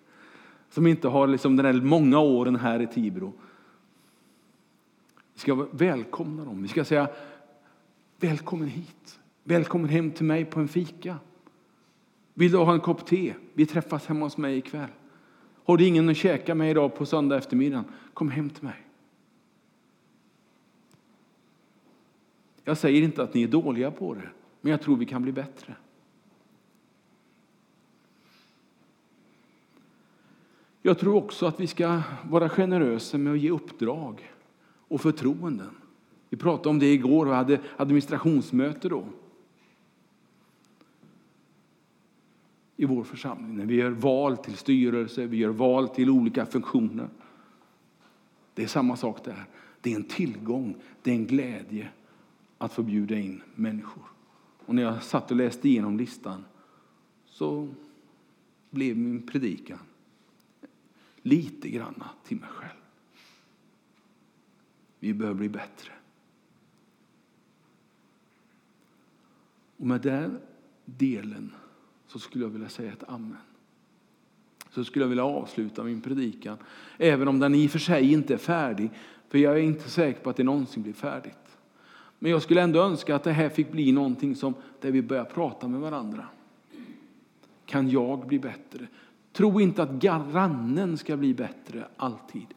Som 0.71 0.87
inte 0.87 1.07
har 1.07 1.27
liksom 1.27 1.55
den 1.55 1.65
här 1.65 1.73
många 1.73 2.19
åren 2.19 2.55
här 2.55 2.81
i 2.81 2.87
Tibro. 2.87 3.33
Vi 5.33 5.39
ska 5.39 5.67
välkomna 5.71 6.45
dem. 6.45 6.61
Vi 6.61 6.67
ska 6.67 6.85
säga 6.85 7.09
välkommen 8.19 8.67
hit. 8.67 9.19
Välkommen 9.43 9.89
hem 9.89 10.11
till 10.11 10.25
mig 10.25 10.45
på 10.45 10.59
en 10.59 10.67
fika. 10.67 11.17
Vill 12.33 12.51
du 12.51 12.57
ha 12.57 12.73
en 12.73 12.79
kopp 12.79 13.05
te? 13.05 13.33
Vi 13.53 13.65
träffas 13.65 14.05
hemma 14.05 14.25
hos 14.25 14.37
mig 14.37 14.57
ikväll. 14.57 14.89
Har 15.63 15.77
du 15.77 15.85
ingen 15.85 16.09
att 16.09 16.17
käka 16.17 16.55
med 16.55 16.71
idag 16.71 16.95
på 16.95 17.05
söndag 17.05 17.37
eftermiddag? 17.37 17.83
Kom 18.13 18.29
hem 18.29 18.49
till 18.49 18.63
mig. 18.63 18.87
Jag 22.63 22.77
säger 22.77 23.01
inte 23.01 23.23
att 23.23 23.33
ni 23.33 23.43
är 23.43 23.47
dåliga 23.47 23.91
på 23.91 24.13
det, 24.13 24.29
men 24.61 24.71
jag 24.71 24.81
tror 24.81 24.95
vi 24.97 25.05
kan 25.05 25.21
bli 25.23 25.31
bättre. 25.31 25.75
Jag 30.81 30.99
tror 30.99 31.15
också 31.15 31.45
att 31.45 31.59
vi 31.59 31.67
ska 31.67 32.01
vara 32.29 32.49
generösa 32.49 33.17
med 33.17 33.33
att 33.33 33.39
ge 33.39 33.49
uppdrag 33.49 34.31
och 34.87 35.01
förtroenden. 35.01 35.75
Vi 36.29 36.37
pratade 36.37 36.69
om 36.69 36.79
det 36.79 36.93
igår 36.93 37.25
och 37.25 37.35
hade 37.35 37.59
administrationsmöte 37.77 38.89
då. 38.89 39.05
i 42.81 42.85
vår 42.85 43.03
församling. 43.03 43.57
När 43.57 43.65
vi 43.65 43.75
gör 43.75 43.91
val 43.91 44.37
till 44.37 44.57
styrelse, 44.57 45.25
vi 45.25 45.37
gör 45.37 45.49
val 45.49 45.89
till 45.89 46.09
olika 46.09 46.45
funktioner. 46.45 47.09
Det 48.53 48.63
är 48.63 48.67
samma 48.67 48.95
sak 48.95 49.25
där. 49.25 49.45
Det 49.81 49.91
är 49.91 49.95
en 49.95 50.03
tillgång, 50.03 50.75
det 51.01 51.11
är 51.11 51.15
en 51.15 51.25
glädje 51.25 51.89
att 52.57 52.73
få 52.73 52.83
bjuda 52.83 53.15
in 53.15 53.41
människor. 53.55 54.03
Och 54.65 54.75
när 54.75 54.83
jag 54.83 55.03
satt 55.03 55.31
och 55.31 55.37
läste 55.37 55.69
igenom 55.69 55.97
listan 55.97 56.45
så 57.25 57.67
blev 58.69 58.97
min 58.97 59.27
predikan 59.27 59.79
lite 61.21 61.69
granna 61.69 62.09
till 62.23 62.37
mig 62.37 62.49
själv. 62.49 62.79
Vi 64.99 65.13
behöver 65.13 65.37
bli 65.37 65.49
bättre. 65.49 65.91
Och 69.77 69.87
med 69.87 70.01
den 70.01 70.39
delen 70.85 71.53
så 72.07 72.19
skulle 72.19 72.43
jag 72.43 72.49
vilja 72.49 72.69
säga 72.69 72.91
ett 72.91 73.09
amen. 73.09 73.37
så 74.69 74.83
skulle 74.83 75.03
jag 75.05 75.09
vilja 75.09 75.25
avsluta 75.25 75.83
min 75.83 76.01
predikan. 76.01 76.57
Även 76.97 77.27
om 77.27 77.39
den 77.39 77.55
i 77.55 77.67
och 77.67 77.71
för 77.71 77.79
sig 77.79 78.11
inte 78.13 78.33
är 78.33 78.37
färdig, 78.37 78.91
för 79.29 79.37
jag 79.37 79.53
är 79.53 79.61
inte 79.61 79.89
säker 79.89 80.21
på 80.21 80.29
att 80.29 80.37
det 80.37 80.43
någonsin 80.43 80.83
blir 80.83 80.93
färdigt. 80.93 81.57
Men 82.19 82.31
jag 82.31 82.41
skulle 82.41 82.61
ändå 82.61 82.81
önska 82.81 83.15
att 83.15 83.23
det 83.23 83.31
här 83.31 83.49
fick 83.49 83.71
bli 83.71 83.91
någonting 83.91 84.35
som, 84.35 84.53
där 84.81 84.91
vi 84.91 85.01
börjar 85.01 85.25
prata 85.25 85.67
med 85.67 85.79
varandra. 85.79 86.27
Kan 87.65 87.89
jag 87.89 88.27
bli 88.27 88.39
bättre? 88.39 88.87
Tro 89.33 89.61
inte 89.61 89.83
att 89.83 89.91
grannen 89.91 90.97
ska 90.97 91.17
bli 91.17 91.33
bättre 91.33 91.87
alltid. 91.97 92.47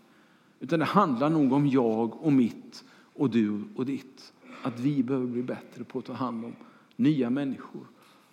Utan 0.61 0.79
det 0.79 0.85
handlar 0.85 1.31
nog 1.31 1.53
om 1.53 1.67
jag 1.67 2.23
och 2.25 2.33
mitt 2.33 2.85
och 3.15 3.31
du 3.31 3.65
och 3.77 3.87
ditt. 3.87 4.33
Att 4.63 4.81
vi 4.81 5.03
behöver 5.03 5.27
bli 5.27 5.43
bättre 5.43 5.85
på 5.85 5.99
att 5.99 6.05
ta 6.05 6.13
hand 6.13 6.45
om 6.45 6.53
nya 6.97 7.31
människor, 7.31 7.87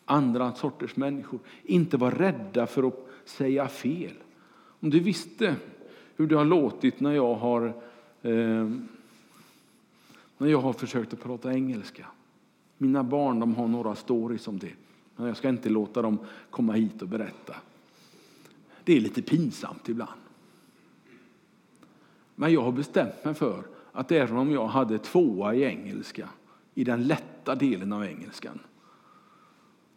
andra 0.06 0.54
sorters 0.54 0.96
människor. 0.96 1.40
Inte 1.64 1.98
vara 1.98 2.16
rädda 2.16 2.68
för 2.68 2.88
att 2.88 3.08
säga 3.26 3.68
fel. 3.68 4.14
Om 4.80 4.90
du 4.90 5.00
visste 5.00 5.56
hur 6.16 6.28
det 6.28 6.36
har 6.36 6.46
låtit 6.46 7.00
när 7.00 7.12
jag 7.12 7.36
har, 7.36 7.66
eh, 8.22 8.70
när 10.38 10.48
jag 10.48 10.62
har 10.62 10.74
försökt 10.74 11.14
att 11.14 11.24
prata 11.24 11.54
engelska. 11.54 12.06
Mina 12.78 13.04
barn 13.04 13.40
de 13.40 13.56
har 13.56 13.68
några 13.68 13.96
stories 13.96 14.48
om 14.48 14.60
det. 14.60 14.74
Men 15.16 15.28
jag 15.28 15.38
ska 15.38 15.50
inte 15.50 15.70
låta 15.70 16.02
dem 16.02 16.18
komma 16.50 16.74
hit 16.74 17.02
och 17.02 17.08
berätta. 17.08 17.56
Det 18.84 18.98
är 18.98 19.02
lite 19.02 19.22
pinsamt 19.22 19.90
ibland. 19.90 20.22
Men 22.36 22.54
jag 22.54 22.62
har 22.62 22.72
bestämt 22.72 23.26
mig 23.26 23.34
för 23.34 23.64
att 23.92 24.12
även 24.12 24.38
om 24.38 24.52
jag 24.52 24.68
hade 24.68 25.00
tvåa 25.00 25.56
i 25.56 25.64
engelska, 25.64 26.30
i 26.74 26.84
den 26.84 27.08
lätta 27.08 27.56
delen 27.56 27.94
av 27.94 28.06
engelskan, 28.06 28.60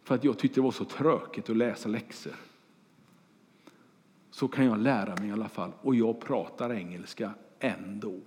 för 0.03 0.15
att 0.15 0.23
jag 0.23 0.37
tyckte 0.37 0.59
det 0.59 0.63
var 0.63 0.71
så 0.71 0.85
tråkigt 0.85 1.49
att 1.49 1.57
läsa 1.57 1.89
läxor, 1.89 2.35
så 4.31 4.47
kan 4.47 4.65
jag 4.65 4.79
lära 4.79 5.15
mig 5.15 5.29
i 5.29 5.31
alla 5.31 5.49
fall. 5.49 5.71
Och 5.81 5.95
jag 5.95 6.19
pratar 6.19 6.73
engelska 6.73 7.31
ändå. 7.59 8.19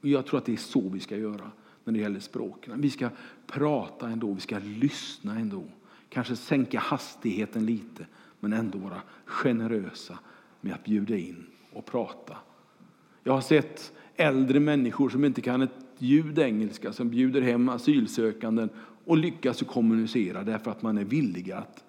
Och 0.00 0.08
jag 0.08 0.26
tror 0.26 0.38
att 0.38 0.44
det 0.44 0.52
är 0.52 0.56
så 0.56 0.88
vi 0.88 1.00
ska 1.00 1.16
göra 1.16 1.50
när 1.84 1.92
det 1.92 1.98
gäller 1.98 2.20
språken. 2.20 2.80
Vi 2.80 2.90
ska 2.90 3.08
prata 3.46 4.08
ändå, 4.08 4.32
vi 4.32 4.40
ska 4.40 4.58
lyssna 4.58 5.38
ändå. 5.38 5.64
Kanske 6.08 6.36
sänka 6.36 6.78
hastigheten 6.78 7.66
lite, 7.66 8.06
men 8.40 8.52
ändå 8.52 8.78
vara 8.78 9.02
generösa 9.24 10.18
med 10.60 10.74
att 10.74 10.84
bjuda 10.84 11.16
in 11.16 11.46
och 11.72 11.86
prata. 11.86 12.36
Jag 13.22 13.32
har 13.32 13.40
sett 13.40 13.92
äldre 14.16 14.60
människor 14.60 15.08
som 15.08 15.24
inte 15.24 15.40
kan 15.40 15.62
ett 15.62 15.70
ljud 15.98 16.38
engelska 16.38 16.92
som 16.92 17.10
bjuder 17.10 17.42
hem 17.42 17.68
asylsökanden 17.68 18.70
och 19.04 19.16
lyckas 19.16 19.62
kommunicera 19.62 20.42
därför 20.44 20.70
att 20.70 20.82
man 20.82 20.98
är 20.98 21.04
villig 21.04 21.52
att, 21.52 21.84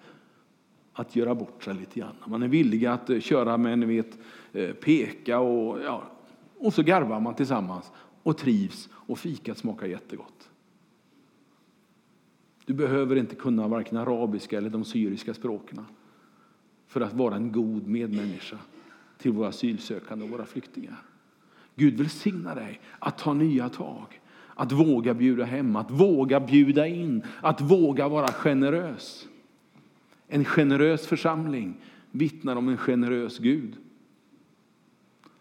att 0.92 1.16
göra 1.16 1.34
bort 1.34 1.64
sig 1.64 1.74
lite 1.74 2.00
grann. 2.00 2.14
Man 2.26 2.42
är 2.42 2.48
villig 2.48 2.86
att 2.86 3.10
eh, 3.10 3.20
köra 3.20 3.56
med 3.56 3.78
ni 3.78 3.86
vet, 3.86 4.18
eh, 4.52 4.72
peka 4.72 5.38
och, 5.38 5.78
ja, 5.82 6.02
och 6.58 6.74
så 6.74 6.82
garvar 6.82 7.20
man 7.20 7.34
tillsammans 7.34 7.90
och 8.22 8.38
trivs 8.38 8.88
och 8.92 9.18
fikat 9.18 9.58
smakar 9.58 9.86
jättegott. 9.86 10.50
Du 12.64 12.74
behöver 12.74 13.16
inte 13.16 13.34
kunna 13.34 13.68
varken 13.68 13.96
arabiska 13.96 14.58
eller 14.58 14.70
de 14.70 14.84
syriska 14.84 15.34
språken 15.34 15.80
för 16.92 17.00
att 17.00 17.14
vara 17.14 17.36
en 17.36 17.52
god 17.52 17.86
medmänniska 17.86 18.58
till 19.18 19.32
våra 19.32 19.48
asylsökande 19.48 20.24
och 20.24 20.30
våra 20.30 20.44
flyktingar. 20.44 20.96
Gud 21.74 21.98
välsigna 21.98 22.54
dig 22.54 22.80
att 22.98 23.18
ta 23.18 23.34
nya 23.34 23.68
tag, 23.68 24.20
att 24.54 24.72
våga 24.72 25.14
bjuda 25.14 25.44
hem, 25.44 25.76
att 25.76 25.90
våga 25.90 26.40
bjuda 26.40 26.86
in, 26.86 27.22
att 27.40 27.60
våga 27.60 28.08
vara 28.08 28.28
generös. 28.28 29.28
En 30.28 30.44
generös 30.44 31.06
församling 31.06 31.80
vittnar 32.10 32.56
om 32.56 32.68
en 32.68 32.76
generös 32.76 33.38
Gud. 33.38 33.76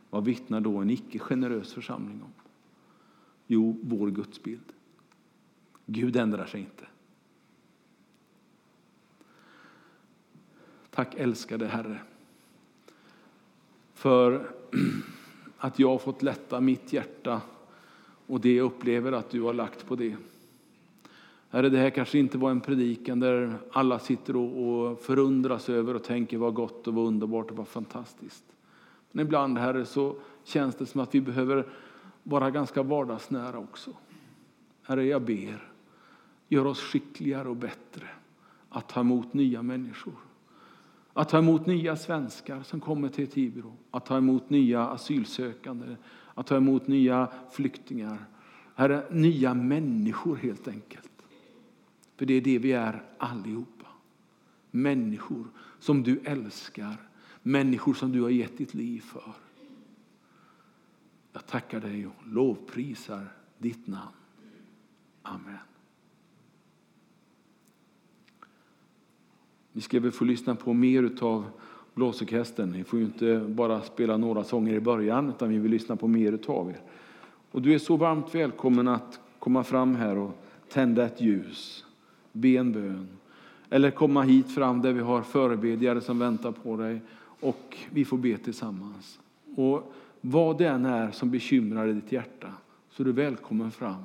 Vad 0.09 0.25
vittnar 0.25 0.61
då 0.61 0.77
en 0.77 0.89
icke 0.89 1.19
generös 1.19 1.73
församling 1.73 2.21
om? 2.21 2.33
Jo, 3.47 3.79
vår 3.83 4.11
gudsbild. 4.11 4.73
Gud 5.85 6.15
ändrar 6.15 6.45
sig 6.45 6.59
inte. 6.59 6.85
Tack 10.91 11.15
älskade 11.15 11.67
Herre 11.67 11.99
för 13.93 14.51
att 15.57 15.79
jag 15.79 15.89
har 15.89 15.97
fått 15.97 16.21
lätta 16.21 16.61
mitt 16.61 16.93
hjärta 16.93 17.41
och 18.27 18.41
det 18.41 18.55
jag 18.55 18.65
upplever 18.65 19.11
att 19.11 19.29
du 19.29 19.41
har 19.41 19.53
lagt 19.53 19.87
på 19.87 19.95
det. 19.95 20.15
Herre, 21.49 21.69
det 21.69 21.77
här 21.77 21.89
kanske 21.89 22.19
inte 22.19 22.37
var 22.37 22.51
en 22.51 22.61
predikan 22.61 23.19
där 23.19 23.57
alla 23.71 23.99
sitter 23.99 24.35
och 24.35 24.99
förundras 25.01 25.69
över 25.69 25.95
och 25.95 26.03
tänker 26.03 26.37
vad 26.37 26.53
gott 26.53 26.87
och 26.87 26.93
vad 26.93 27.07
underbart 27.07 27.51
och 27.51 27.57
vad 27.57 27.67
fantastiskt. 27.67 28.43
Men 29.11 29.25
ibland, 29.25 29.57
Herre, 29.57 29.85
så 29.85 30.15
känns 30.43 30.75
det 30.75 30.85
som 30.85 31.01
att 31.01 31.15
vi 31.15 31.21
behöver 31.21 31.67
vara 32.23 32.51
ganska 32.51 32.83
vardagsnära 32.83 33.59
också. 33.59 33.91
Herre, 34.83 35.05
jag 35.05 35.21
ber, 35.21 35.71
gör 36.47 36.65
oss 36.65 36.81
skickligare 36.81 37.49
och 37.49 37.55
bättre 37.55 38.07
att 38.69 38.89
ta 38.89 38.99
emot 38.99 39.33
nya 39.33 39.61
människor. 39.61 40.13
Att 41.13 41.29
ta 41.29 41.37
emot 41.37 41.65
nya 41.65 41.95
svenskar 41.95 42.63
som 42.63 42.79
kommer 42.79 43.09
till 43.09 43.27
Tibro, 43.27 43.73
att 43.91 44.05
ta 44.05 44.17
emot 44.17 44.49
nya 44.49 44.87
asylsökande, 44.87 45.95
att 46.33 46.47
ta 46.47 46.57
emot 46.57 46.87
nya 46.87 47.27
flyktingar. 47.51 48.25
Herre, 48.75 49.03
nya 49.11 49.53
människor 49.53 50.35
helt 50.35 50.67
enkelt. 50.67 51.11
För 52.15 52.25
det 52.25 52.33
är 52.33 52.41
det 52.41 52.59
vi 52.59 52.71
är 52.71 53.03
allihopa. 53.17 53.87
Människor 54.71 55.45
som 55.79 56.03
du 56.03 56.19
älskar, 56.23 56.97
människor 57.43 57.93
som 57.93 58.11
du 58.11 58.21
har 58.21 58.29
gett 58.29 58.57
ditt 58.57 58.73
liv 58.73 59.01
för. 59.01 59.33
Jag 61.33 61.47
tackar 61.47 61.79
dig 61.79 62.07
och 62.07 62.27
lovprisar 62.27 63.27
ditt 63.57 63.87
namn. 63.87 64.15
Amen. 65.21 65.57
Vi 69.73 69.81
ska 69.81 69.99
väl 69.99 70.11
få 70.11 70.25
lyssna 70.25 70.55
på 70.55 70.73
mer 70.73 71.11
av 71.21 71.45
blåsorkestern. 71.93 72.71
Ni 72.71 72.83
får 72.83 72.99
ju 72.99 73.05
inte 73.05 73.45
bara 73.47 73.81
spela 73.81 74.17
några 74.17 74.43
sånger 74.43 74.73
i 74.73 74.79
början, 74.79 75.29
utan 75.29 75.49
vi 75.49 75.57
vill 75.57 75.71
lyssna 75.71 75.95
på 75.95 76.07
mer 76.07 76.39
av 76.47 76.69
er. 76.69 76.79
Och 77.51 77.61
du 77.61 77.73
är 77.73 77.79
så 77.79 77.97
varmt 77.97 78.35
välkommen 78.35 78.87
att 78.87 79.19
komma 79.39 79.63
fram 79.63 79.95
här 79.95 80.17
och 80.17 80.43
tända 80.69 81.05
ett 81.05 81.21
ljus, 81.21 81.85
be 82.31 82.49
en 82.49 82.71
bön. 82.71 83.07
Eller 83.69 83.91
komma 83.91 84.21
hit 84.21 84.55
fram 84.55 84.81
där 84.81 84.93
vi 84.93 84.99
har 84.99 85.21
förebedjare 85.21 86.01
som 86.01 86.19
väntar 86.19 86.51
på 86.51 86.77
dig 86.77 87.01
och 87.39 87.77
vi 87.89 88.05
får 88.05 88.17
be 88.17 88.37
tillsammans. 88.37 89.19
Och 89.55 89.93
vad 90.21 90.57
det 90.57 90.67
än 90.67 90.85
är 90.85 91.11
som 91.11 91.31
bekymrar 91.31 91.87
i 91.87 91.93
ditt 91.93 92.11
hjärta 92.11 92.47
så 92.89 93.03
är 93.03 93.05
du 93.05 93.11
välkommen 93.11 93.71
fram 93.71 94.03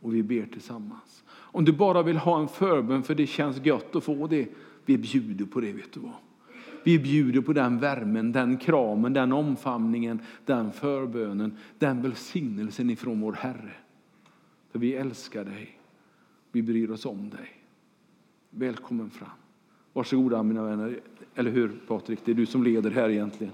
och 0.00 0.14
vi 0.14 0.22
ber 0.22 0.46
tillsammans. 0.52 1.24
Om 1.30 1.64
du 1.64 1.72
bara 1.72 2.02
vill 2.02 2.16
ha 2.16 2.40
en 2.40 2.48
förbön 2.48 3.02
för 3.02 3.14
det 3.14 3.26
känns 3.26 3.66
gött 3.66 3.96
att 3.96 4.04
få 4.04 4.26
det, 4.26 4.48
vi 4.84 4.98
bjuder 4.98 5.44
på 5.44 5.60
det, 5.60 5.72
vet 5.72 5.92
du 5.92 6.00
vad. 6.00 6.12
Vi 6.84 6.98
bjuder 6.98 7.40
på 7.40 7.52
den 7.52 7.78
värmen, 7.78 8.32
den 8.32 8.56
kramen, 8.56 9.12
den 9.12 9.32
omfamningen, 9.32 10.20
den 10.44 10.72
förbönen, 10.72 11.56
den 11.78 12.02
välsignelsen 12.02 12.90
ifrån 12.90 13.20
vår 13.20 13.32
Herre. 13.32 13.72
För 14.72 14.78
vi 14.78 14.94
älskar 14.94 15.44
dig, 15.44 15.78
vi 16.52 16.62
bryr 16.62 16.90
oss 16.90 17.06
om 17.06 17.30
dig. 17.30 17.50
Välkommen 18.50 19.10
fram. 19.10 19.28
Varsågoda 19.92 20.42
mina 20.42 20.64
vänner, 20.64 21.00
eller 21.34 21.50
hur 21.50 21.68
Patrik? 21.86 22.18
Det 22.24 22.30
är 22.30 22.34
du 22.34 22.46
som 22.46 22.64
leder 22.64 22.90
här 22.90 23.08
egentligen. 23.08 23.52